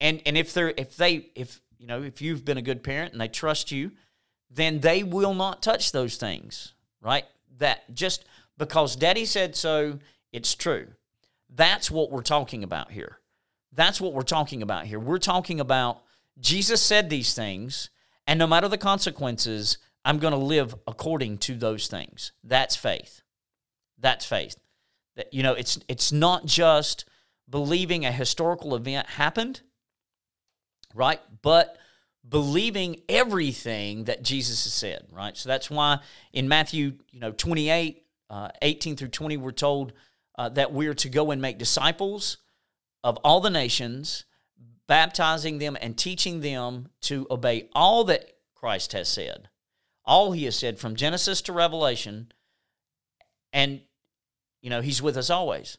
And, 0.00 0.20
and 0.26 0.36
if 0.36 0.52
they're, 0.52 0.74
if 0.76 0.96
they, 0.96 1.30
if, 1.34 1.60
you 1.78 1.86
know, 1.86 2.02
if 2.02 2.20
you've 2.20 2.44
been 2.44 2.58
a 2.58 2.62
good 2.62 2.82
parent 2.82 3.12
and 3.12 3.20
they 3.20 3.28
trust 3.28 3.70
you, 3.70 3.92
then 4.50 4.80
they 4.80 5.02
will 5.02 5.34
not 5.34 5.62
touch 5.62 5.92
those 5.92 6.16
things, 6.16 6.74
right? 7.00 7.24
That 7.58 7.94
just 7.94 8.24
because 8.58 8.96
daddy 8.96 9.24
said 9.24 9.56
so, 9.56 9.98
it's 10.32 10.54
true. 10.54 10.88
That's 11.54 11.90
what 11.90 12.10
we're 12.10 12.22
talking 12.22 12.64
about 12.64 12.90
here. 12.90 13.18
That's 13.72 14.00
what 14.00 14.12
we're 14.12 14.22
talking 14.22 14.62
about 14.62 14.86
here. 14.86 14.98
We're 14.98 15.18
talking 15.18 15.60
about 15.60 16.02
Jesus 16.40 16.82
said 16.82 17.08
these 17.08 17.34
things, 17.34 17.90
and 18.26 18.38
no 18.38 18.46
matter 18.46 18.68
the 18.68 18.78
consequences, 18.78 19.78
I'm 20.06 20.18
going 20.18 20.32
to 20.32 20.38
live 20.38 20.72
according 20.86 21.38
to 21.38 21.56
those 21.56 21.88
things. 21.88 22.30
That's 22.44 22.76
faith. 22.76 23.22
That's 23.98 24.24
faith. 24.24 24.54
That 25.16 25.34
you 25.34 25.42
know, 25.42 25.54
it's 25.54 25.80
it's 25.88 26.12
not 26.12 26.46
just 26.46 27.06
believing 27.50 28.06
a 28.06 28.12
historical 28.12 28.76
event 28.76 29.08
happened, 29.08 29.62
right? 30.94 31.20
But 31.42 31.76
believing 32.28 33.00
everything 33.08 34.04
that 34.04 34.22
Jesus 34.22 34.62
has 34.64 34.72
said, 34.72 35.06
right? 35.10 35.36
So 35.36 35.48
that's 35.48 35.70
why 35.70 35.98
in 36.32 36.48
Matthew, 36.48 36.94
you 37.10 37.18
know, 37.18 37.32
28, 37.32 38.04
uh, 38.30 38.48
18 38.62 38.96
through 38.96 39.08
20, 39.08 39.36
we're 39.38 39.50
told 39.50 39.92
uh, 40.38 40.50
that 40.50 40.72
we're 40.72 40.94
to 40.94 41.08
go 41.08 41.32
and 41.32 41.42
make 41.42 41.58
disciples 41.58 42.38
of 43.02 43.16
all 43.18 43.40
the 43.40 43.50
nations, 43.50 44.24
baptizing 44.86 45.58
them 45.58 45.76
and 45.80 45.98
teaching 45.98 46.42
them 46.42 46.90
to 47.02 47.26
obey 47.28 47.68
all 47.74 48.04
that 48.04 48.32
Christ 48.54 48.92
has 48.92 49.08
said 49.08 49.48
all 50.06 50.32
he 50.32 50.44
has 50.44 50.56
said 50.56 50.78
from 50.78 50.96
Genesis 50.96 51.42
to 51.42 51.52
Revelation, 51.52 52.32
and 53.52 53.80
you 54.62 54.70
know 54.70 54.80
he's 54.80 55.02
with 55.02 55.16
us 55.16 55.30
always. 55.30 55.78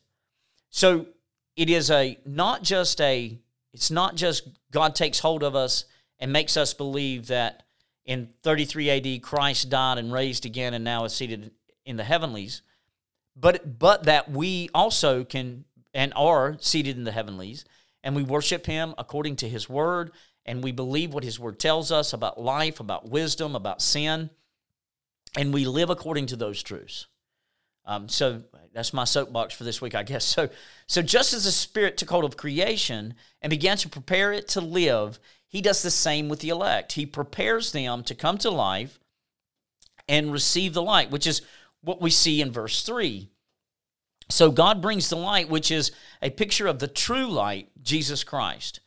So 0.70 1.08
it 1.56 1.70
is 1.70 1.90
a 1.90 2.18
not 2.26 2.64
just 2.64 3.00
a 3.02 3.40
it's 3.74 3.92
not 3.92 4.16
just 4.16 4.48
God 4.72 4.96
takes 4.96 5.20
hold 5.20 5.44
of 5.44 5.56
us 5.56 5.86
and 6.20 6.34
makes 6.34 6.58
us 6.58 6.74
believe 6.74 7.28
that 7.28 7.64
in 8.06 8.30
33 8.44 8.90
AD 8.90 9.22
Christ 9.22 9.70
died 9.70 9.98
and 9.98 10.12
raised 10.12 10.46
again 10.46 10.74
and 10.74 10.84
now 10.84 11.06
is 11.06 11.14
seated 11.14 11.52
in 11.86 11.98
the 11.98 12.04
heavenlies, 12.04 12.62
but 13.36 13.80
but 13.80 14.04
that 14.04 14.30
we 14.30 14.70
also 14.74 15.24
can 15.24 15.66
and 15.94 16.14
are 16.16 16.58
seated 16.60 16.98
in 16.98 17.04
the 17.04 17.12
heavenlies 17.12 17.66
and 18.04 18.16
we 18.16 18.24
worship 18.24 18.66
him 18.66 18.94
according 18.98 19.36
to 19.38 19.50
his 19.50 19.68
word 19.68 20.12
and 20.48 20.64
we 20.64 20.72
believe 20.72 21.14
what 21.14 21.24
His 21.24 21.40
Word 21.40 21.60
tells 21.60 21.92
us 21.92 22.14
about 22.14 22.40
life, 22.40 22.80
about 22.80 23.10
wisdom, 23.10 23.56
about 23.56 23.82
sin, 23.82 24.30
and 25.36 25.54
we 25.54 25.66
live 25.66 25.90
according 25.90 26.28
to 26.28 26.36
those 26.36 26.64
truths. 26.64 27.08
Um, 27.86 28.10
so 28.10 28.44
that's 28.74 28.94
my 28.94 29.04
soapbox 29.04 29.54
for 29.54 29.64
this 29.64 29.82
week, 29.82 29.96
I 29.96 30.04
guess. 30.04 30.26
So, 30.36 30.50
so 30.88 31.02
just 31.02 31.34
as 31.34 31.44
the 31.44 31.52
Spirit 31.52 31.98
took 31.98 32.10
hold 32.10 32.24
of 32.24 32.38
creation 32.38 33.16
and 33.42 33.50
began 33.50 33.78
to 33.78 33.90
prepare 33.90 34.32
it 34.32 34.48
to 34.50 34.62
live, 34.62 35.20
He 35.48 35.62
does 35.62 35.82
the 35.82 35.92
same 35.92 36.30
with 36.30 36.40
the 36.40 36.50
elect. 36.50 36.94
He 36.94 37.06
prepares 37.06 37.72
them 37.72 38.04
to 38.04 38.16
come 38.16 38.38
to 38.40 38.50
life 38.50 39.00
and 40.08 40.32
receive 40.32 40.74
the 40.74 40.82
light, 40.82 41.12
which 41.12 41.28
is 41.28 41.42
what 41.82 42.02
we 42.02 42.10
see 42.10 42.42
in 42.42 42.52
verse 42.52 42.84
3. 42.84 43.30
So 44.30 44.52
God 44.52 44.82
brings 44.82 45.10
the 45.10 45.16
light, 45.16 45.50
which 45.50 45.72
is 45.72 45.92
a 46.22 46.30
picture 46.30 46.68
of 46.68 46.80
the 46.80 46.88
true 46.88 47.28
light, 47.28 47.70
Jesus 47.82 48.24
Christ. 48.24 48.82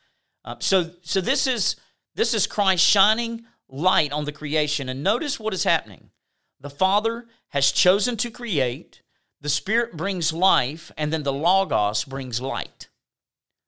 Uh, 0.44 0.56
so, 0.58 0.90
so 1.02 1.20
this 1.20 1.46
is 1.46 1.76
this 2.14 2.34
is 2.34 2.46
Christ 2.46 2.84
shining 2.84 3.44
light 3.68 4.12
on 4.12 4.24
the 4.24 4.32
creation, 4.32 4.88
and 4.88 5.02
notice 5.02 5.38
what 5.38 5.54
is 5.54 5.64
happening. 5.64 6.10
The 6.60 6.70
Father 6.70 7.26
has 7.48 7.72
chosen 7.72 8.16
to 8.18 8.30
create. 8.30 9.02
The 9.40 9.48
Spirit 9.48 9.96
brings 9.96 10.32
life, 10.32 10.92
and 10.96 11.12
then 11.12 11.22
the 11.22 11.32
Logos 11.32 12.04
brings 12.04 12.40
light. 12.40 12.88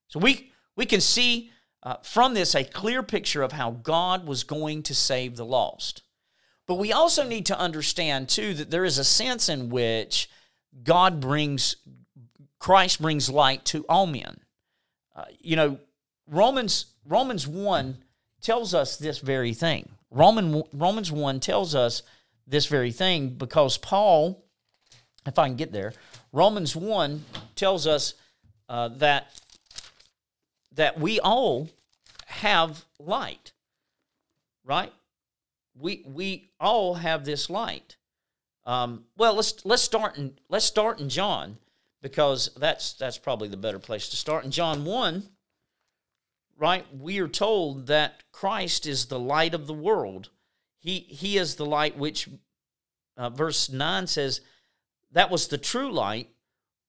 So 0.09 0.19
we 0.21 0.53
we 0.77 0.87
can 0.87 1.01
see 1.01 1.51
uh, 1.83 1.97
from 2.03 2.35
this 2.35 2.55
a 2.55 2.65
clear 2.65 3.03
picture 3.03 3.43
of 3.43 3.53
how 3.53 3.71
God 3.71 4.27
was 4.27 4.45
going 4.45 4.83
to 4.85 4.95
save 4.95 5.37
the 5.37 5.47
lost. 5.47 6.03
But 6.67 6.77
we 6.77 6.93
also 6.93 7.27
need 7.27 7.47
to 7.47 7.59
understand 7.59 8.29
too 8.29 8.55
that 8.55 8.71
there 8.71 8.85
is 8.85 8.99
a 8.99 9.05
sense 9.05 9.49
in 9.49 9.69
which 9.69 10.29
God 10.83 11.21
brings 11.21 11.77
Christ 12.59 13.03
brings 13.03 13.29
light 13.29 13.65
to 13.67 13.85
all 13.89 14.07
men. 14.07 14.41
Uh, 15.15 15.25
you 15.41 15.57
know, 15.57 15.79
Romans 16.29 16.87
Romans 17.05 17.47
1 17.47 17.99
tells 18.41 18.75
us 18.75 18.97
this 18.97 19.19
very 19.19 19.55
thing. 19.55 19.89
Roman 20.11 20.63
Romans 20.73 21.11
1 21.11 21.41
tells 21.41 21.75
us 21.75 22.03
this 22.47 22.67
very 22.67 22.93
thing 22.93 23.31
because 23.31 23.79
Paul, 23.79 24.45
if 25.27 25.39
I 25.39 25.49
can 25.49 25.57
get 25.57 25.73
there, 25.73 25.93
Romans 26.33 26.77
1 26.77 27.25
tells 27.55 27.87
us 27.87 28.15
uh, 28.69 28.89
that 28.89 29.41
that 30.75 30.99
we 30.99 31.21
all 31.21 31.69
have 32.27 32.85
light, 32.99 33.53
right? 34.65 34.93
We 35.75 36.05
we 36.07 36.51
all 36.61 36.95
have 36.95 37.25
this 37.25 37.51
light. 37.51 37.97
Um, 38.65 39.05
well, 39.17 39.35
let's 39.35 39.65
let's 39.65 39.83
start 39.83 40.19
in 40.19 40.39
let's 40.49 40.65
start 40.65 41.01
in 41.01 41.09
John 41.09 41.59
because 42.01 42.51
that's 42.57 42.93
that's 42.95 43.19
probably 43.19 43.49
the 43.49 43.57
better 43.57 43.79
place 43.79 44.09
to 44.11 44.17
start. 44.17 44.45
In 44.45 44.51
John 44.51 44.85
one, 44.85 45.25
right? 46.63 46.87
We 46.97 47.19
are 47.19 47.27
told 47.27 47.89
that 47.89 48.23
Christ 48.31 48.87
is 48.87 49.07
the 49.07 49.19
light 49.19 49.53
of 49.53 49.67
the 49.67 49.75
world. 49.75 50.31
He, 50.79 51.01
he 51.01 51.37
is 51.37 51.57
the 51.57 51.67
light 51.67 51.99
which, 51.99 52.29
uh, 53.17 53.31
verse 53.31 53.69
9 53.69 54.07
says, 54.07 54.41
that 55.11 55.29
was 55.29 55.49
the 55.49 55.59
true 55.59 55.91
light 55.91 56.29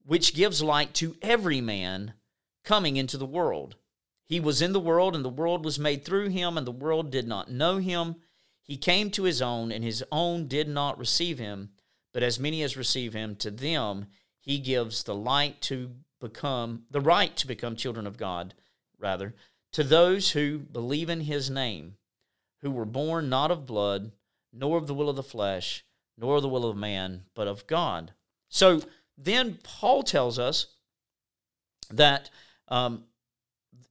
which 0.06 0.36
gives 0.36 0.62
light 0.62 0.94
to 0.94 1.16
every 1.24 1.60
man 1.60 2.14
coming 2.64 2.98
into 2.98 3.18
the 3.18 3.26
world. 3.26 3.76
He 4.24 4.40
was 4.40 4.62
in 4.62 4.74
the 4.74 4.80
world, 4.80 5.16
and 5.16 5.26
the 5.26 5.30
world 5.30 5.66
was 5.66 5.80
made 5.80 6.06
through 6.06 6.30
him, 6.30 6.56
and 6.56 6.68
the 6.68 6.72
world 6.72 7.10
did 7.12 7.28
not 7.28 7.50
know 7.50 7.78
him. 7.78 8.18
He 8.62 8.78
came 8.78 9.10
to 9.10 9.24
his 9.24 9.42
own, 9.42 9.72
and 9.72 9.84
his 9.84 10.04
own 10.12 10.48
did 10.48 10.68
not 10.68 11.00
receive 11.00 11.40
him. 11.40 11.72
But 12.14 12.22
as 12.22 12.40
many 12.40 12.62
as 12.62 12.78
receive 12.78 13.14
him, 13.14 13.36
to 13.38 13.50
them 13.50 14.06
he 14.40 14.60
gives 14.60 15.02
the 15.02 15.16
light 15.16 15.62
to 15.62 15.96
become 16.22 16.84
the 16.92 17.02
right 17.02 17.36
to 17.38 17.48
become 17.48 17.76
children 17.76 18.06
of 18.06 18.18
God, 18.18 18.54
rather, 19.00 19.34
to 19.74 19.84
those 19.84 20.32
who 20.32 20.60
believe 20.60 21.10
in 21.10 21.22
his 21.22 21.50
name, 21.50 21.98
who 22.62 22.72
were 22.72 22.86
born 22.86 23.30
not 23.30 23.52
of 23.52 23.66
blood, 23.66 24.12
nor 24.54 24.78
of 24.78 24.88
the 24.88 24.94
will 24.94 25.10
of 25.10 25.16
the 25.16 25.24
flesh, 25.24 25.84
nor 26.18 26.38
of 26.38 26.42
the 26.42 26.50
will 26.50 26.66
of 26.66 26.78
man, 26.78 27.24
but 27.36 27.48
of 27.48 27.68
God. 27.68 28.14
So 28.50 28.82
then 29.18 29.60
Paul 29.64 30.04
tells 30.04 30.40
us 30.40 30.68
that 31.90 32.30
um, 32.68 33.04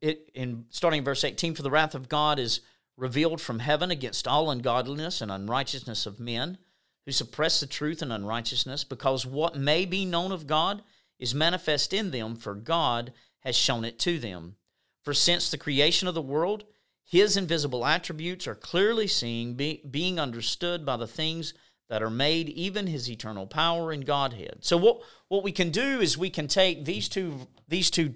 it 0.00 0.30
in 0.34 0.66
starting 0.70 0.98
in 0.98 1.04
verse 1.04 1.24
18, 1.24 1.54
for 1.54 1.62
the 1.62 1.70
wrath 1.70 1.94
of 1.94 2.08
God 2.08 2.38
is 2.38 2.60
revealed 2.96 3.40
from 3.40 3.58
heaven 3.58 3.90
against 3.90 4.28
all 4.28 4.50
ungodliness 4.50 5.20
and 5.20 5.30
unrighteousness 5.30 6.06
of 6.06 6.20
men 6.20 6.58
who 7.04 7.12
suppress 7.12 7.58
the 7.58 7.66
truth 7.66 8.00
and 8.02 8.12
unrighteousness, 8.12 8.84
because 8.84 9.26
what 9.26 9.56
may 9.56 9.84
be 9.84 10.04
known 10.04 10.30
of 10.30 10.46
God 10.46 10.82
is 11.18 11.34
manifest 11.34 11.92
in 11.92 12.12
them, 12.12 12.36
for 12.36 12.54
God 12.54 13.12
has 13.40 13.56
shown 13.56 13.84
it 13.84 13.98
to 14.00 14.20
them. 14.20 14.56
For 15.02 15.14
since 15.14 15.50
the 15.50 15.58
creation 15.58 16.08
of 16.08 16.14
the 16.14 16.22
world, 16.22 16.64
his 17.04 17.36
invisible 17.36 17.84
attributes 17.84 18.46
are 18.46 18.54
clearly 18.54 19.06
seen, 19.06 19.54
be, 19.54 19.82
being 19.90 20.18
understood 20.18 20.86
by 20.86 20.96
the 20.96 21.06
things 21.06 21.54
that 21.88 22.02
are 22.02 22.10
made, 22.10 22.48
even 22.48 22.86
his 22.86 23.10
eternal 23.10 23.46
power 23.46 23.92
and 23.92 24.06
Godhead. 24.06 24.58
So 24.60 24.76
what 24.76 25.00
what 25.28 25.42
we 25.42 25.52
can 25.52 25.70
do 25.70 26.00
is 26.00 26.16
we 26.16 26.30
can 26.30 26.48
take 26.48 26.84
these 26.84 27.08
two 27.08 27.48
these 27.68 27.90
two 27.90 28.14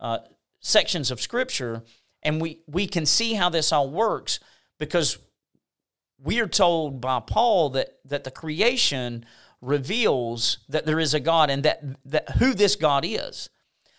uh, 0.00 0.18
sections 0.60 1.10
of 1.10 1.20
Scripture, 1.20 1.84
and 2.22 2.40
we 2.40 2.60
we 2.66 2.86
can 2.86 3.06
see 3.06 3.34
how 3.34 3.48
this 3.48 3.72
all 3.72 3.88
works 3.88 4.40
because 4.78 5.18
we 6.22 6.40
are 6.40 6.48
told 6.48 7.00
by 7.00 7.20
Paul 7.20 7.70
that 7.70 7.98
that 8.04 8.24
the 8.24 8.30
creation 8.30 9.24
reveals 9.60 10.58
that 10.68 10.86
there 10.86 11.00
is 11.00 11.14
a 11.14 11.20
God 11.20 11.50
and 11.50 11.62
that, 11.62 11.82
that 12.04 12.28
who 12.36 12.54
this 12.54 12.76
God 12.76 13.04
is. 13.04 13.48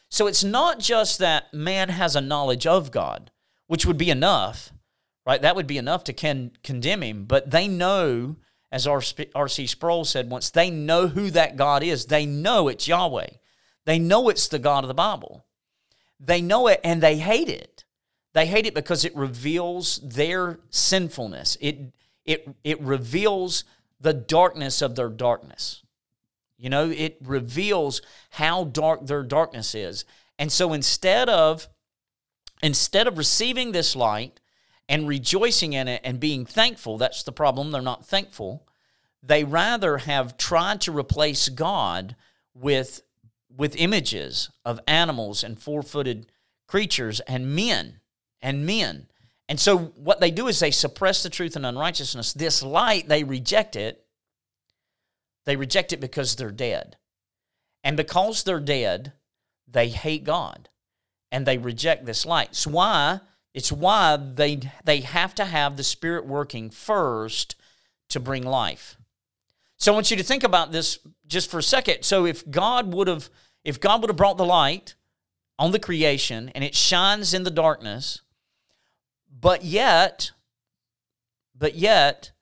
So 0.10 0.28
it's 0.28 0.44
not 0.44 0.80
just 0.80 1.20
that 1.20 1.54
man 1.54 1.90
has 1.90 2.16
a 2.16 2.22
knowledge 2.22 2.66
of 2.66 2.92
God, 2.92 3.32
which 3.68 3.86
would 3.86 3.98
be 3.98 4.10
enough, 4.10 4.72
right? 5.26 5.42
That 5.42 5.56
would 5.56 5.68
be 5.68 5.78
enough 5.78 6.04
to 6.06 6.14
con- 6.14 6.52
condemn 6.64 7.04
him, 7.04 7.26
but 7.26 7.52
they 7.52 7.68
know 7.68 8.38
as 8.72 8.86
R.C. 8.86 9.68
Sproul 9.68 10.06
said 10.06 10.30
once, 10.30 10.50
they 10.50 10.70
know 10.70 11.08
who 11.08 11.32
that 11.32 11.58
God 11.58 11.84
is. 11.84 12.06
They 12.06 12.26
know 12.26 12.68
it's 12.68 12.88
Yahweh. 12.88 13.30
They 13.86 13.98
know 13.98 14.30
it's 14.30 14.48
the 14.48 14.60
God 14.60 14.84
of 14.84 14.88
the 14.88 14.94
Bible. 14.94 15.46
They 16.20 16.42
know 16.42 16.68
it 16.68 16.80
and 16.84 17.02
they 17.02 17.18
hate 17.18 17.50
it. 17.50 17.86
They 18.34 18.46
hate 18.46 18.68
it 18.68 18.76
because 18.76 19.06
it 19.06 19.16
reveals 19.16 19.98
their 20.04 20.60
sinfulness. 20.70 21.58
It, 21.60 21.94
it, 22.26 22.48
it 22.64 22.80
reveals 22.82 23.64
the 24.00 24.14
darkness 24.14 24.84
of 24.84 24.96
their 24.96 25.10
darkness. 25.10 25.84
You 26.60 26.70
know, 26.70 26.90
it 26.90 27.18
reveals 27.24 28.02
how 28.32 28.66
dark 28.66 29.08
their 29.08 29.24
darkness 29.24 29.74
is. 29.74 30.06
And 30.38 30.52
so 30.52 30.74
instead 30.74 31.30
of 31.30 31.68
instead 32.62 33.08
of 33.08 33.18
receiving 33.18 33.72
this 33.72 33.96
light 33.96 34.40
and 34.90 35.08
rejoicing 35.08 35.74
in 35.74 35.88
it 35.88 36.02
and 36.04 36.20
being 36.20 36.46
thankful. 36.46 36.98
That's 36.98 37.24
the 37.24 37.32
problem. 37.32 37.72
They're 37.72 37.82
not 37.82 38.06
thankful. 38.06 38.68
They 39.22 39.44
rather 39.44 40.00
have 40.00 40.36
tried 40.36 40.82
to 40.82 40.92
replace 40.92 41.48
God 41.48 42.16
with, 42.54 43.02
with 43.56 43.76
images 43.76 44.50
of 44.66 44.80
animals 44.88 45.44
and 45.44 45.60
four 45.62 45.84
footed 45.84 46.32
creatures 46.68 47.20
and 47.22 47.56
men 47.56 48.00
and 48.42 48.66
men. 48.66 49.08
And 49.48 49.60
so 49.60 49.78
what 49.78 50.20
they 50.20 50.32
do 50.32 50.48
is 50.48 50.60
they 50.60 50.72
suppress 50.72 51.24
the 51.24 51.30
truth 51.30 51.56
and 51.56 51.66
unrighteousness. 51.66 52.34
This 52.34 52.64
light, 52.64 53.08
they 53.08 53.24
reject 53.24 53.76
it. 53.76 54.06
They 55.50 55.56
reject 55.56 55.94
it 55.94 56.00
because 56.00 56.36
they're 56.36 56.52
dead. 56.52 56.96
And 57.84 57.98
because 57.98 58.44
they're 58.44 58.60
dead, 58.60 59.14
they 59.68 59.88
hate 59.88 60.24
God 60.24 60.70
and 61.32 61.44
they 61.44 61.58
reject 61.58 62.06
this 62.06 62.24
light. 62.24 62.50
It's 62.50 62.68
why 62.68 63.22
it's 63.56 63.72
why 63.72 64.16
they, 64.16 64.60
they 64.84 65.00
have 65.00 65.34
to 65.34 65.46
have 65.46 65.76
the 65.76 65.84
Spirit 65.84 66.28
working 66.28 66.70
first 66.70 67.56
to 68.10 68.20
bring 68.20 68.44
life. 68.44 68.96
So 69.78 69.92
I 69.92 69.96
want 69.96 70.12
you 70.12 70.18
to 70.18 70.24
think 70.24 70.44
about 70.44 70.72
this 70.72 71.00
just 71.26 71.50
for 71.50 71.58
a 71.58 71.64
second. 71.64 72.04
So 72.04 72.28
if 72.28 72.48
God 72.52 72.94
would 72.94 73.08
have 73.08 73.32
if 73.64 73.82
God 73.82 74.02
would 74.02 74.12
have 74.12 74.18
brought 74.18 74.38
the 74.38 74.46
light 74.46 74.94
on 75.58 75.72
the 75.72 75.80
creation 75.80 76.50
and 76.50 76.64
it 76.64 76.76
shines 76.76 77.34
in 77.34 77.42
the 77.42 77.50
darkness, 77.50 78.22
but 79.28 79.66
yet 79.66 80.30
but 81.58 81.74
yet 81.74 82.34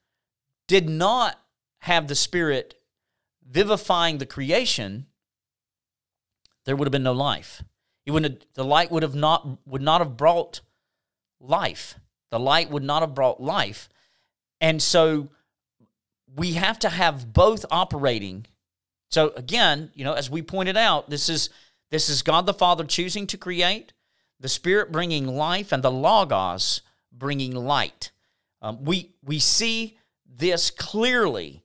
did 0.68 0.90
not 0.90 1.40
have 1.80 2.10
the 2.10 2.16
spirit 2.16 2.77
vivifying 3.50 4.18
the 4.18 4.26
creation, 4.26 5.08
there 6.66 6.76
would 6.76 6.88
have 6.88 6.92
been 6.92 7.04
no 7.04 7.14
life. 7.14 7.64
It 8.06 8.12
would 8.12 8.24
have, 8.24 8.38
the 8.54 8.66
light 8.66 8.92
would 8.92 9.04
have 9.04 9.16
not 9.16 9.60
would 9.66 9.82
not 9.82 10.02
have 10.02 10.18
brought 10.18 10.62
life. 11.40 11.96
The 12.30 12.40
light 12.40 12.70
would 12.70 12.84
not 12.84 13.02
have 13.02 13.16
brought 13.16 13.42
life. 13.42 13.90
And 14.60 14.82
so 14.82 15.30
we 16.36 16.54
have 16.54 16.80
to 16.80 16.90
have 16.90 17.34
both 17.34 17.66
operating. 17.72 18.46
So 19.10 19.30
again, 19.36 19.92
you 19.94 20.04
know, 20.04 20.14
as 20.14 20.30
we 20.30 20.42
pointed 20.42 20.78
out, 20.78 21.10
this 21.10 21.30
is 21.30 21.50
this 21.90 22.10
is 22.10 22.22
God 22.22 22.46
the 22.46 22.54
Father 22.54 22.84
choosing 22.84 23.28
to 23.28 23.38
create, 23.38 23.94
the 24.40 24.50
Spirit 24.50 24.92
bringing 24.92 25.28
life, 25.28 25.72
and 25.72 25.84
the 25.84 25.92
Logos 25.92 26.82
bringing 27.12 27.56
light. 27.56 28.12
Um, 28.62 28.84
we 28.84 29.12
we 29.24 29.40
see 29.40 29.98
this 30.26 30.70
clearly 30.70 31.64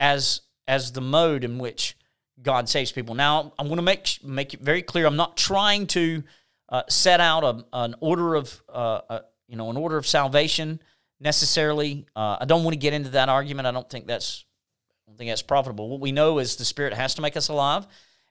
as 0.00 0.42
as 0.68 0.92
the 0.92 1.00
mode 1.00 1.44
in 1.44 1.58
which 1.58 1.96
God 2.42 2.68
saves 2.68 2.92
people. 2.92 3.14
Now, 3.14 3.52
I'm 3.58 3.66
going 3.66 3.76
to 3.76 3.82
make 3.82 4.18
make 4.22 4.54
it 4.54 4.60
very 4.60 4.82
clear. 4.82 5.06
I'm 5.06 5.16
not 5.16 5.36
trying 5.36 5.86
to 5.88 6.22
uh, 6.68 6.82
set 6.88 7.20
out 7.20 7.44
a, 7.44 7.64
an 7.72 7.94
order 8.00 8.34
of 8.34 8.62
uh, 8.72 9.00
a, 9.08 9.20
you 9.48 9.56
know 9.56 9.70
an 9.70 9.76
order 9.76 9.96
of 9.96 10.06
salvation 10.06 10.80
necessarily. 11.20 12.06
Uh, 12.14 12.38
I 12.40 12.44
don't 12.44 12.64
want 12.64 12.74
to 12.74 12.78
get 12.78 12.92
into 12.92 13.10
that 13.10 13.28
argument. 13.28 13.66
I 13.66 13.72
don't 13.72 13.88
think 13.88 14.06
that's 14.06 14.44
I 15.06 15.10
don't 15.10 15.18
think 15.18 15.30
that's 15.30 15.42
profitable. 15.42 15.88
What 15.88 16.00
we 16.00 16.12
know 16.12 16.38
is 16.38 16.56
the 16.56 16.64
Spirit 16.64 16.92
has 16.94 17.14
to 17.14 17.22
make 17.22 17.36
us 17.36 17.48
alive, 17.48 17.86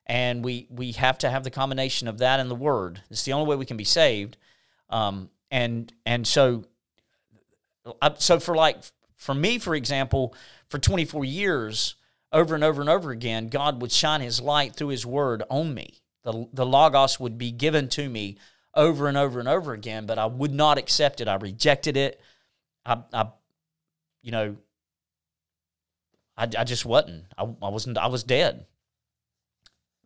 and 0.06 0.44
we 0.44 0.68
we 0.70 0.92
have 0.94 1.18
to 1.20 1.30
have 1.30 1.44
the 1.44 1.52
combination 1.52 2.08
of 2.08 2.20
that 2.20 2.40
and 2.40 2.50
the 2.50 2.56
Word. 2.56 3.02
It's 3.10 3.24
the 3.24 3.34
only 3.34 3.48
way 3.48 3.56
we 3.56 3.66
can 3.66 3.78
be 3.78 3.86
saved. 3.86 4.38
Um, 4.90 5.30
and 5.50 5.92
and 6.06 6.28
so 6.28 6.66
so 8.18 8.40
for 8.40 8.56
like 8.56 8.78
for 9.16 9.34
me, 9.34 9.58
for 9.58 9.76
example, 9.76 10.36
for 10.70 10.78
24 10.78 11.26
years, 11.26 11.96
over 12.36 12.54
and 12.54 12.64
over 12.64 12.82
and 12.82 12.90
over 12.90 13.10
again, 13.10 13.48
God 13.48 13.82
would 13.82 13.92
shine 13.92 14.22
His 14.22 14.40
light 14.40 14.76
through 14.76 14.90
His 14.90 15.08
Word 15.08 15.42
on 15.50 15.74
me 15.74 16.02
the, 16.26 16.48
the 16.52 16.66
Logos 16.66 17.20
would 17.20 17.38
be 17.38 17.52
given 17.52 17.88
to 17.90 18.10
me 18.10 18.38
over 18.74 19.08
and 19.08 19.16
over 19.16 19.40
and 19.40 19.48
over 19.48 19.72
again, 19.74 20.06
but 20.06 20.18
I 20.18 20.26
would 20.26 20.52
not 20.52 20.78
accept 20.78 21.22
it. 21.22 21.28
I 21.28 21.36
rejected 21.36 21.96
it. 21.96 22.20
I, 22.86 22.98
I 23.14 23.28
you 24.22 24.32
know, 24.32 24.58
I, 26.36 26.44
I 26.58 26.64
just 26.64 26.84
wasn't. 26.84 27.26
I, 27.38 27.44
I 27.44 27.70
wasn't. 27.70 27.98
I 27.98 28.08
was 28.08 28.24
dead 28.24 28.66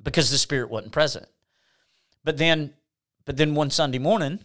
because 0.04 0.30
the 0.30 0.38
Spirit 0.38 0.70
wasn't 0.70 0.92
present. 0.92 1.26
But 2.24 2.38
then, 2.38 2.74
but 3.26 3.38
then 3.38 3.56
one 3.56 3.72
Sunday 3.72 3.98
morning, 3.98 4.40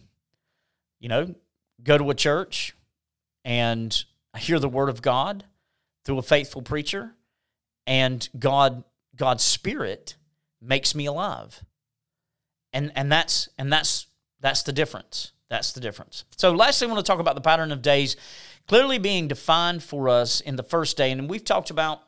you 1.00 1.08
know, 1.08 1.34
go 1.82 1.98
to 1.98 2.08
a 2.10 2.14
church 2.14 2.74
and 3.44 4.04
I 4.32 4.38
hear 4.38 4.60
the 4.60 4.68
Word 4.68 4.88
of 4.88 5.02
God 5.02 5.44
through 6.04 6.18
a 6.18 6.22
faithful 6.22 6.62
preacher, 6.62 7.14
and 7.86 8.28
God, 8.38 8.84
God's 9.16 9.44
Spirit 9.44 10.16
makes 10.60 10.94
me 10.94 11.06
alive. 11.06 11.62
And 12.72 12.90
and 12.96 13.10
that's 13.10 13.48
and 13.58 13.72
that's 13.72 14.06
that's 14.40 14.62
the 14.62 14.72
difference. 14.72 15.32
That's 15.48 15.72
the 15.72 15.80
difference. 15.80 16.24
So 16.36 16.52
lastly, 16.52 16.88
I 16.88 16.92
want 16.92 17.04
to 17.04 17.08
talk 17.10 17.20
about 17.20 17.34
the 17.34 17.40
pattern 17.40 17.70
of 17.70 17.82
days 17.82 18.16
clearly 18.66 18.98
being 18.98 19.28
defined 19.28 19.82
for 19.82 20.08
us 20.08 20.40
in 20.40 20.56
the 20.56 20.62
first 20.62 20.96
day. 20.96 21.12
And 21.12 21.28
we've 21.28 21.44
talked 21.44 21.70
about 21.70 22.00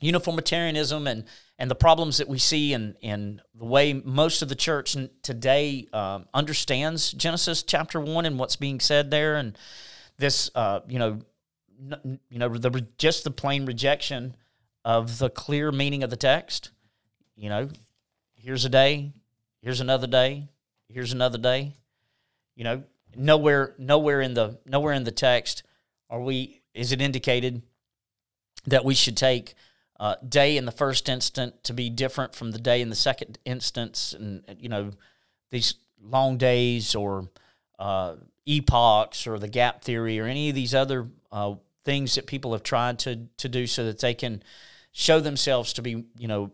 uniformitarianism 0.00 1.06
and 1.06 1.24
and 1.58 1.70
the 1.70 1.74
problems 1.74 2.18
that 2.18 2.28
we 2.28 2.38
see 2.38 2.72
in 2.72 2.96
in 3.00 3.40
the 3.54 3.64
way 3.64 3.92
most 3.94 4.42
of 4.42 4.48
the 4.48 4.54
church 4.54 4.96
today 5.22 5.86
uh, 5.92 6.20
understands 6.34 7.12
Genesis 7.12 7.62
chapter 7.62 8.00
one 8.00 8.26
and 8.26 8.38
what's 8.38 8.56
being 8.56 8.80
said 8.80 9.10
there, 9.10 9.36
and 9.36 9.56
this 10.18 10.50
uh, 10.54 10.80
you 10.86 10.98
know 10.98 11.20
n- 11.90 12.20
you 12.28 12.38
know 12.38 12.48
the 12.48 12.86
just 12.98 13.24
the 13.24 13.30
plain 13.30 13.64
rejection 13.64 14.36
of 14.86 15.18
the 15.18 15.28
clear 15.28 15.70
meaning 15.70 16.02
of 16.02 16.08
the 16.08 16.16
text 16.16 16.70
you 17.36 17.50
know, 17.50 17.68
here's 18.34 18.64
a 18.64 18.70
day, 18.70 19.12
here's 19.60 19.80
another 19.80 20.06
day, 20.06 20.48
here's 20.88 21.12
another 21.12 21.38
day. 21.38 21.74
You 22.54 22.64
know, 22.64 22.82
nowhere 23.14 23.74
nowhere 23.78 24.22
in 24.22 24.32
the 24.34 24.58
nowhere 24.64 24.94
in 24.94 25.04
the 25.04 25.10
text 25.10 25.62
are 26.08 26.20
we 26.20 26.62
is 26.72 26.92
it 26.92 27.02
indicated 27.02 27.62
that 28.66 28.84
we 28.84 28.94
should 28.94 29.16
take 29.16 29.54
uh, 30.00 30.16
day 30.26 30.56
in 30.56 30.64
the 30.64 30.72
first 30.72 31.08
instant 31.08 31.62
to 31.64 31.74
be 31.74 31.90
different 31.90 32.34
from 32.34 32.52
the 32.52 32.58
day 32.58 32.80
in 32.80 32.88
the 32.88 32.96
second 32.96 33.38
instance, 33.44 34.14
and 34.14 34.42
you 34.58 34.70
know 34.70 34.92
these 35.50 35.74
long 36.00 36.38
days 36.38 36.94
or 36.94 37.28
uh, 37.78 38.14
epochs 38.46 39.26
or 39.26 39.38
the 39.38 39.48
gap 39.48 39.84
theory 39.84 40.18
or 40.18 40.24
any 40.24 40.48
of 40.48 40.54
these 40.54 40.74
other 40.74 41.06
uh, 41.30 41.54
things 41.84 42.14
that 42.14 42.26
people 42.26 42.52
have 42.52 42.62
tried 42.62 42.98
to 43.00 43.26
to 43.36 43.48
do 43.50 43.66
so 43.66 43.84
that 43.84 44.00
they 44.00 44.14
can 44.14 44.42
show 44.98 45.20
themselves 45.20 45.74
to 45.74 45.82
be 45.82 46.04
you 46.18 46.26
know 46.26 46.50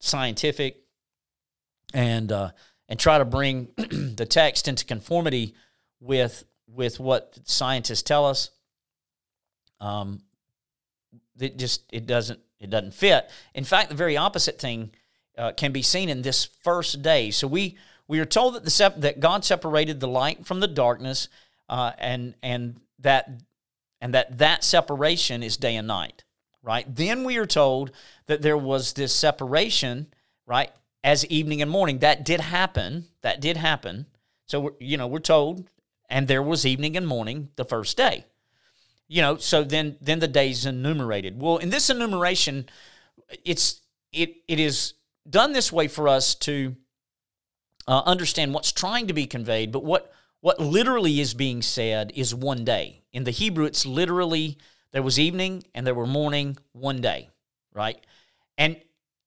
scientific 0.00 0.78
and 1.92 2.32
uh, 2.32 2.50
and 2.88 2.98
try 2.98 3.18
to 3.18 3.26
bring 3.26 3.68
the 3.76 4.26
text 4.26 4.68
into 4.68 4.86
conformity 4.86 5.54
with 6.00 6.44
with 6.66 6.98
what 6.98 7.38
scientists 7.44 8.02
tell 8.02 8.24
us. 8.24 8.50
Um, 9.80 10.22
it 11.38 11.58
just 11.58 11.82
it 11.92 12.06
doesn't 12.06 12.40
it 12.58 12.70
doesn't 12.70 12.94
fit. 12.94 13.28
In 13.54 13.64
fact, 13.64 13.90
the 13.90 13.94
very 13.96 14.16
opposite 14.16 14.58
thing 14.58 14.92
uh, 15.36 15.52
can 15.52 15.72
be 15.72 15.82
seen 15.82 16.08
in 16.08 16.22
this 16.22 16.46
first 16.64 17.02
day. 17.02 17.30
So 17.30 17.46
we 17.46 17.76
we 18.08 18.18
are 18.18 18.24
told 18.24 18.54
that 18.54 18.64
the 18.64 18.70
sep- 18.70 19.02
that 19.02 19.20
God 19.20 19.44
separated 19.44 20.00
the 20.00 20.08
light 20.08 20.46
from 20.46 20.60
the 20.60 20.68
darkness 20.68 21.28
uh, 21.68 21.92
and 21.98 22.34
and 22.42 22.80
that 23.00 23.42
and 24.00 24.14
that 24.14 24.38
that 24.38 24.64
separation 24.64 25.42
is 25.42 25.58
day 25.58 25.76
and 25.76 25.86
night, 25.86 26.24
right? 26.66 26.84
Then 26.94 27.24
we 27.24 27.38
are 27.38 27.46
told 27.46 27.92
that 28.26 28.42
there 28.42 28.58
was 28.58 28.92
this 28.92 29.14
separation, 29.14 30.08
right, 30.44 30.70
as 31.04 31.24
evening 31.26 31.62
and 31.62 31.70
morning. 31.70 32.00
That 32.00 32.24
did 32.24 32.40
happen. 32.40 33.06
That 33.22 33.40
did 33.40 33.56
happen. 33.56 34.06
So 34.46 34.76
you 34.80 34.96
know 34.96 35.06
we're 35.06 35.20
told, 35.20 35.70
and 36.10 36.28
there 36.28 36.42
was 36.42 36.66
evening 36.66 36.96
and 36.96 37.06
morning 37.06 37.48
the 37.56 37.64
first 37.64 37.96
day. 37.96 38.24
You 39.08 39.22
know, 39.22 39.36
so 39.36 39.62
then 39.62 39.96
then 40.00 40.18
the 40.18 40.28
days 40.28 40.66
enumerated. 40.66 41.40
Well, 41.40 41.58
in 41.58 41.70
this 41.70 41.88
enumeration, 41.88 42.68
it's 43.44 43.80
it 44.12 44.36
it 44.48 44.58
is 44.58 44.94
done 45.30 45.52
this 45.52 45.72
way 45.72 45.86
for 45.86 46.08
us 46.08 46.34
to 46.34 46.74
uh, 47.86 48.02
understand 48.04 48.52
what's 48.52 48.72
trying 48.72 49.06
to 49.06 49.12
be 49.12 49.26
conveyed, 49.26 49.70
but 49.70 49.84
what 49.84 50.12
what 50.40 50.60
literally 50.60 51.20
is 51.20 51.34
being 51.34 51.62
said 51.62 52.12
is 52.14 52.34
one 52.34 52.64
day. 52.64 53.02
In 53.12 53.24
the 53.24 53.30
Hebrew, 53.30 53.64
it's 53.64 53.86
literally 53.86 54.58
there 54.92 55.02
was 55.02 55.18
evening 55.18 55.64
and 55.74 55.86
there 55.86 55.94
were 55.94 56.06
morning 56.06 56.56
one 56.72 57.00
day, 57.00 57.30
right? 57.74 57.98
And 58.56 58.76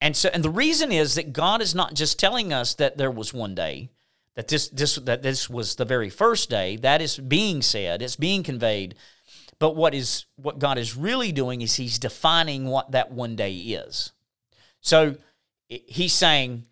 and 0.01 0.15
so 0.15 0.29
and 0.33 0.43
the 0.43 0.49
reason 0.49 0.91
is 0.91 1.15
that 1.15 1.33
God 1.33 1.61
is 1.61 1.75
not 1.75 1.93
just 1.93 2.19
telling 2.19 2.53
us 2.53 2.73
that 2.75 2.97
there 2.97 3.11
was 3.11 3.33
one 3.33 3.55
day, 3.55 3.89
that 4.35 4.47
this 4.47 4.69
this 4.69 4.95
that 4.95 5.21
this 5.21 5.49
was 5.49 5.75
the 5.75 5.85
very 5.85 6.09
first 6.09 6.49
day. 6.49 6.77
That 6.77 7.01
is 7.01 7.17
being 7.17 7.61
said, 7.61 8.01
it's 8.01 8.15
being 8.15 8.43
conveyed. 8.43 8.95
But 9.59 9.75
what 9.75 9.93
is 9.93 10.25
what 10.37 10.59
God 10.59 10.77
is 10.77 10.95
really 10.95 11.31
doing 11.31 11.61
is 11.61 11.75
He's 11.75 11.99
defining 11.99 12.65
what 12.65 12.91
that 12.91 13.11
one 13.11 13.35
day 13.35 13.53
is. 13.53 14.13
So 14.81 15.17
He's 15.67 16.13
saying, 16.13 16.65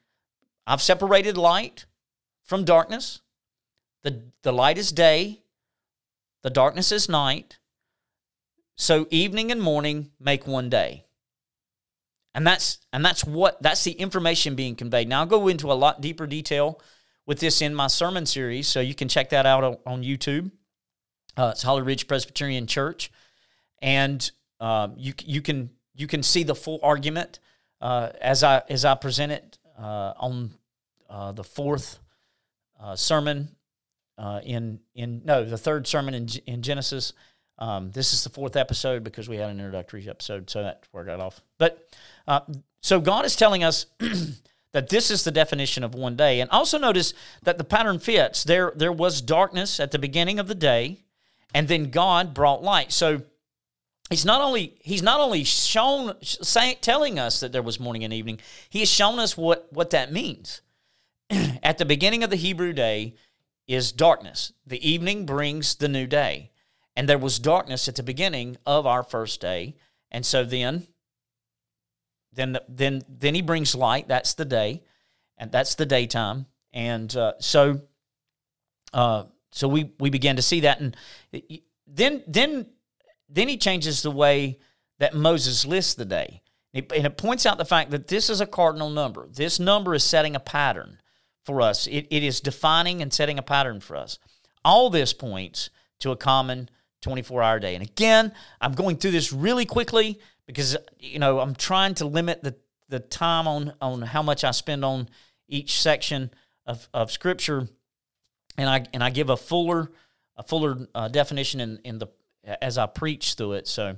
I've 0.66 0.82
separated 0.82 1.38
light 1.38 1.86
from 2.44 2.64
darkness. 2.66 3.22
The, 4.04 4.24
the 4.42 4.54
light 4.54 4.78
is 4.78 4.92
day, 4.92 5.42
the 6.42 6.50
darkness 6.50 6.92
is 6.92 7.10
night. 7.10 7.60
So 8.78 9.08
evening 9.10 9.52
and 9.52 9.60
morning 9.60 10.12
make 10.20 10.46
one 10.46 10.70
day. 10.70 11.04
And 12.36 12.46
that's 12.46 12.78
and 12.94 13.04
that's 13.04 13.26
what 13.26 13.62
that's 13.62 13.84
the 13.84 13.94
information 13.94 14.54
being 14.54 14.76
conveyed. 14.76 15.10
Now 15.10 15.22
I'll 15.22 15.26
go 15.26 15.48
into 15.48 15.72
a 15.72 15.74
lot 15.74 16.00
deeper 16.00 16.28
detail 16.28 16.80
with 17.26 17.40
this 17.40 17.62
in 17.64 17.74
my 17.74 17.88
sermon 17.88 18.28
series, 18.28 18.68
so 18.68 18.80
you 18.80 18.94
can 18.94 19.08
check 19.08 19.30
that 19.32 19.48
out 19.48 19.64
on, 19.64 19.78
on 19.88 20.04
YouTube. 20.04 20.52
Uh, 21.36 21.50
it's 21.54 21.64
Holly 21.64 21.82
Ridge 21.82 22.08
Presbyterian 22.08 22.68
Church, 22.68 23.12
and 23.82 24.30
uh, 24.60 24.90
you 24.96 25.14
you 25.26 25.42
can 25.42 25.72
you 25.96 26.06
can 26.06 26.22
see 26.22 26.44
the 26.44 26.54
full 26.54 26.80
argument 26.84 27.40
uh, 27.82 28.10
as 28.22 28.44
I 28.44 28.62
as 28.70 28.86
I 28.86 28.94
present 28.94 29.32
it 29.32 29.58
uh, 29.80 30.14
on 30.20 30.52
uh, 31.10 31.32
the 31.32 31.44
fourth 31.44 31.98
uh, 32.80 32.96
sermon 32.96 33.50
in 34.44 34.80
in 34.94 35.24
no 35.26 35.44
the 35.44 35.58
third 35.58 35.88
sermon 35.88 36.14
in 36.14 36.28
in 36.46 36.62
Genesis. 36.62 37.14
Um, 37.60 37.92
this 37.92 38.14
is 38.14 38.24
the 38.24 38.30
fourth 38.30 38.56
episode 38.56 39.04
because 39.04 39.28
we 39.28 39.38
had 39.38 39.50
an 39.50 39.60
introductory 39.60 40.08
episode, 40.08 40.50
so 40.50 40.64
that's 40.64 40.88
where 40.92 41.04
I 41.04 41.08
got 41.08 41.20
off. 41.20 41.42
But 41.58 41.90
uh, 42.28 42.42
so 42.82 43.00
God 43.00 43.26
is 43.26 43.36
telling 43.36 43.64
us 43.64 43.88
that 44.74 44.90
this 44.90 45.10
is 45.10 45.24
the 45.24 45.32
definition 45.32 45.84
of 45.84 45.96
one 45.96 46.16
day, 46.16 46.40
and 46.40 46.50
also 46.52 46.78
notice 46.78 47.14
that 47.44 47.58
the 47.58 47.64
pattern 47.64 48.00
fits. 48.00 48.44
There 48.44 48.74
there 48.76 48.92
was 48.92 49.22
darkness 49.22 49.80
at 49.80 49.92
the 49.92 50.00
beginning 50.00 50.40
of 50.40 50.48
the 50.48 50.56
day, 50.56 51.00
and 51.54 51.68
then 51.68 51.90
God 51.90 52.34
brought 52.34 52.62
light. 52.62 52.92
So 52.92 53.22
he's 54.10 54.26
not 54.26 54.42
only 54.42 54.78
he's 54.82 55.02
not 55.02 55.20
only 55.20 55.44
shown 55.44 56.16
saying, 56.22 56.78
telling 56.82 57.18
us 57.18 57.40
that 57.40 57.52
there 57.52 57.64
was 57.64 57.80
morning 57.80 58.04
and 58.04 58.14
evening 58.14 58.40
he 58.70 58.80
has 58.80 58.90
shown 58.90 59.20
us 59.20 59.36
what 59.36 59.68
what 59.72 59.90
that 59.92 60.12
means 60.12 60.62
at 61.64 61.78
the 61.78 61.86
beginning 61.86 62.24
of 62.24 62.30
the 62.30 62.36
hebrew 62.36 62.74
day 62.74 63.16
is 63.68 63.92
darkness. 63.92 64.54
The 64.66 64.88
evening 64.88 65.26
brings 65.26 65.76
the 65.76 65.90
new 65.90 66.08
day. 66.08 66.52
And 66.98 67.08
there 67.08 67.20
was 67.20 67.38
darkness 67.38 67.88
at 67.88 67.96
the 67.96 68.02
beginning 68.02 68.58
of 68.66 68.88
our 68.88 69.04
first 69.04 69.40
day. 69.40 69.76
And 70.10 70.26
so 70.26 70.44
then 70.44 70.88
then 72.34 72.58
then 72.68 73.04
then 73.08 73.36
he 73.36 73.44
brings 73.44 73.76
light, 73.76 74.08
that's 74.08 74.34
the 74.34 74.46
day, 74.46 74.84
and 75.38 75.52
that's 75.52 75.76
the 75.76 75.86
daytime. 75.86 76.48
And 76.74 77.16
uh, 77.16 77.34
so 77.40 77.82
uh, 78.94 79.26
so 79.52 79.68
we 79.68 79.92
we 80.00 80.10
began 80.10 80.38
to 80.38 80.42
see 80.42 80.62
that 80.62 80.80
and 80.80 80.98
then 81.86 82.24
then 82.28 82.66
then 83.30 83.48
he 83.48 83.58
changes 83.58 84.02
the 84.02 84.12
way 84.12 84.58
that 84.98 85.14
Moses 85.14 85.66
lists 85.66 85.94
the 85.94 86.06
day. 86.06 86.42
And 86.74 86.92
it 86.92 87.18
points 87.18 87.46
out 87.46 87.60
the 87.60 87.66
fact 87.66 87.92
that 87.92 88.08
this 88.08 88.28
is 88.28 88.42
a 88.42 88.48
cardinal 88.48 88.90
number. 88.90 89.28
This 89.32 89.60
number 89.60 89.94
is 89.94 90.04
setting 90.04 90.36
a 90.36 90.40
pattern 90.40 91.00
for 91.46 91.62
us. 91.62 91.86
It, 91.86 92.08
it 92.10 92.24
is 92.24 92.42
defining 92.42 93.04
and 93.04 93.14
setting 93.14 93.38
a 93.38 93.44
pattern 93.44 93.82
for 93.82 93.96
us. 93.96 94.18
All 94.66 94.90
this 94.90 95.14
points 95.14 95.70
to 96.00 96.12
a 96.12 96.16
common 96.16 96.70
24 97.08 97.42
hour 97.42 97.58
day. 97.58 97.74
And 97.74 97.82
again, 97.82 98.34
I'm 98.60 98.74
going 98.74 98.98
through 98.98 99.12
this 99.12 99.32
really 99.32 99.66
quickly 99.66 100.20
because 100.46 100.76
you 101.00 101.20
know 101.20 101.40
I'm 101.40 101.56
trying 101.56 101.94
to 101.96 102.06
limit 102.06 102.44
the, 102.44 102.54
the 102.90 103.00
time 103.00 103.48
on 103.48 103.74
on 103.82 104.02
how 104.02 104.22
much 104.22 104.44
I 104.44 104.52
spend 104.52 104.84
on 104.84 105.08
each 105.48 105.82
section 105.82 106.32
of, 106.66 106.90
of 106.94 107.10
scripture 107.10 107.70
and 108.58 108.70
I 108.70 108.84
and 108.94 109.02
I 109.02 109.10
give 109.10 109.30
a 109.30 109.38
fuller 109.38 109.90
a 110.36 110.44
fuller 110.44 110.86
uh, 110.94 111.08
definition 111.08 111.62
in, 111.62 111.80
in 111.86 111.98
the 111.98 112.08
as 112.62 112.78
I 112.78 112.88
preach 112.88 113.36
through 113.36 113.54
it. 113.54 113.70
So 113.70 113.98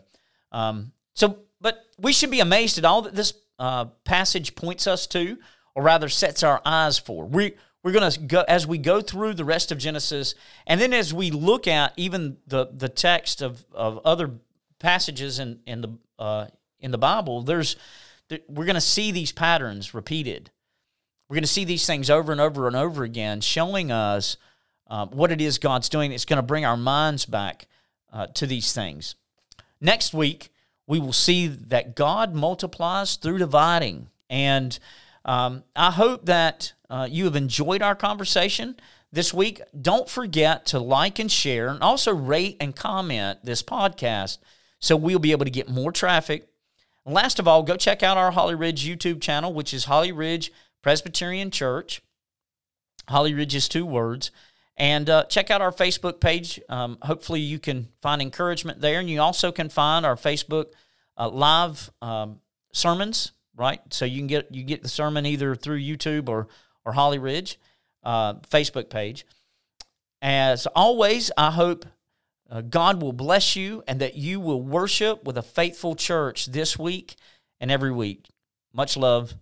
um, 0.52 0.92
so 1.16 1.40
but 1.60 1.84
we 1.98 2.14
should 2.14 2.30
be 2.30 2.42
amazed 2.42 2.78
at 2.78 2.86
all 2.86 3.02
that 3.02 3.16
this 3.16 3.34
uh, 3.58 3.86
passage 4.06 4.54
points 4.54 4.86
us 4.86 5.08
to 5.08 5.40
or 5.74 5.82
rather 5.82 6.10
sets 6.10 6.44
our 6.44 6.62
eyes 6.64 7.00
for. 7.00 7.26
We 7.26 7.56
we're 7.90 8.00
going 8.00 8.12
to 8.12 8.20
go 8.20 8.44
as 8.48 8.68
we 8.68 8.78
go 8.78 9.02
through 9.02 9.34
the 9.34 9.44
rest 9.44 9.72
of 9.72 9.80
Genesis, 9.80 10.36
and 10.68 10.80
then 10.80 10.94
as 10.94 11.12
we 11.12 11.32
look 11.32 11.68
at 11.68 11.94
even 11.98 12.38
the 12.46 12.68
the 12.72 12.90
text 12.90 13.42
of, 13.42 13.66
of 13.74 14.00
other 14.06 14.32
passages 14.78 15.40
in 15.40 15.60
in 15.66 15.82
the 15.82 15.98
uh, 16.20 16.46
in 16.80 16.92
the 16.92 16.98
Bible, 16.98 17.42
there's 17.42 17.76
we're 18.48 18.66
going 18.66 18.76
to 18.76 18.82
see 18.82 19.12
these 19.12 19.32
patterns 19.32 19.96
repeated. 19.96 20.52
We're 21.28 21.36
going 21.36 21.44
to 21.44 21.48
see 21.48 21.66
these 21.66 21.88
things 21.88 22.12
over 22.12 22.32
and 22.32 22.40
over 22.40 22.68
and 22.68 22.76
over 22.76 23.04
again, 23.04 23.42
showing 23.42 23.92
us 23.92 24.38
uh, 24.88 25.08
what 25.08 25.32
it 25.32 25.42
is 25.42 25.58
God's 25.58 25.90
doing. 25.90 26.12
It's 26.12 26.26
going 26.26 26.38
to 26.38 26.44
bring 26.44 26.66
our 26.66 26.78
minds 26.78 27.26
back 27.26 27.68
uh, 28.14 28.28
to 28.28 28.46
these 28.46 28.72
things. 28.72 29.16
Next 29.82 30.14
week, 30.14 30.50
we 30.86 31.00
will 31.00 31.14
see 31.14 31.48
that 31.48 31.96
God 31.96 32.36
multiplies 32.36 33.16
through 33.16 33.40
dividing, 33.40 34.10
and 34.30 34.78
um, 35.26 35.64
I 35.76 35.92
hope 35.92 36.26
that 36.26 36.74
uh, 36.90 37.08
you 37.10 37.26
have 37.26 37.36
enjoyed 37.36 37.82
our 37.82 37.96
conversation 37.96 38.76
this 39.12 39.34
week. 39.34 39.62
Don't 39.80 40.10
forget 40.10 40.66
to 40.68 40.80
like 40.80 41.20
and 41.20 41.32
share, 41.32 41.68
and 41.70 41.82
also 41.82 42.14
rate 42.14 42.58
and 42.60 42.76
comment 42.76 43.40
this 43.44 43.62
podcast 43.64 44.38
so 44.80 44.96
we'll 44.96 45.20
be 45.20 45.32
able 45.32 45.46
to 45.46 45.52
get 45.52 45.70
more 45.70 45.92
traffic. 45.92 46.48
And 47.06 47.14
last 47.14 47.40
of 47.40 47.48
all, 47.48 47.64
go 47.64 47.76
check 47.76 48.02
out 48.02 48.18
our 48.18 48.32
Holly 48.32 48.56
Ridge 48.56 48.88
YouTube 48.88 49.22
channel, 49.22 49.54
which 49.54 49.74
is 49.74 49.86
Holly 49.86 50.12
Ridge 50.12 50.52
Presbyterian 50.82 51.52
Church. 51.52 52.02
Holly 53.10 53.34
Ridge 53.34 53.56
is 53.56 53.68
two 53.68 53.86
words. 53.86 54.32
And 54.78 55.10
uh, 55.10 55.26
check 55.26 55.52
out 55.52 55.62
our 55.62 55.74
Facebook 55.74 56.22
page. 56.22 56.60
Um, 56.70 56.98
hopefully, 57.02 57.42
you 57.42 57.60
can 57.60 57.90
find 58.02 58.22
encouragement 58.22 58.80
there. 58.80 59.00
And 59.00 59.10
you 59.10 59.20
also 59.20 59.52
can 59.52 59.68
find 59.68 60.06
our 60.06 60.16
Facebook 60.16 60.68
uh, 61.18 61.30
live 61.30 61.92
um, 62.02 62.40
sermons 62.72 63.34
right? 63.60 63.82
So 63.92 64.06
you 64.06 64.18
can 64.18 64.28
get 64.28 64.54
you 64.56 64.64
get 64.64 64.82
the 64.82 64.90
sermon 64.90 65.26
either 65.26 65.54
through 65.54 65.82
YouTube 65.82 66.30
or 66.30 66.48
or 66.86 66.94
Holly 66.94 67.20
Ridge 67.20 67.60
uh, 68.04 68.36
Facebook 68.36 68.90
page. 68.90 69.26
As 70.22 70.66
always, 70.68 71.32
I 71.38 71.52
hope 71.52 71.86
uh, 72.50 72.62
God 72.62 73.02
will 73.02 73.14
bless 73.14 73.56
you 73.56 73.84
and 73.88 74.00
that 74.00 74.16
you 74.16 74.40
will 74.40 74.62
worship 74.62 75.24
with 75.24 75.38
a 75.38 75.44
faithful 75.44 75.96
church 75.96 76.48
this 76.48 76.80
week 76.80 77.16
and 77.60 77.70
every 77.70 77.92
week. 77.92 78.28
Much 78.74 78.98
love. 78.98 79.36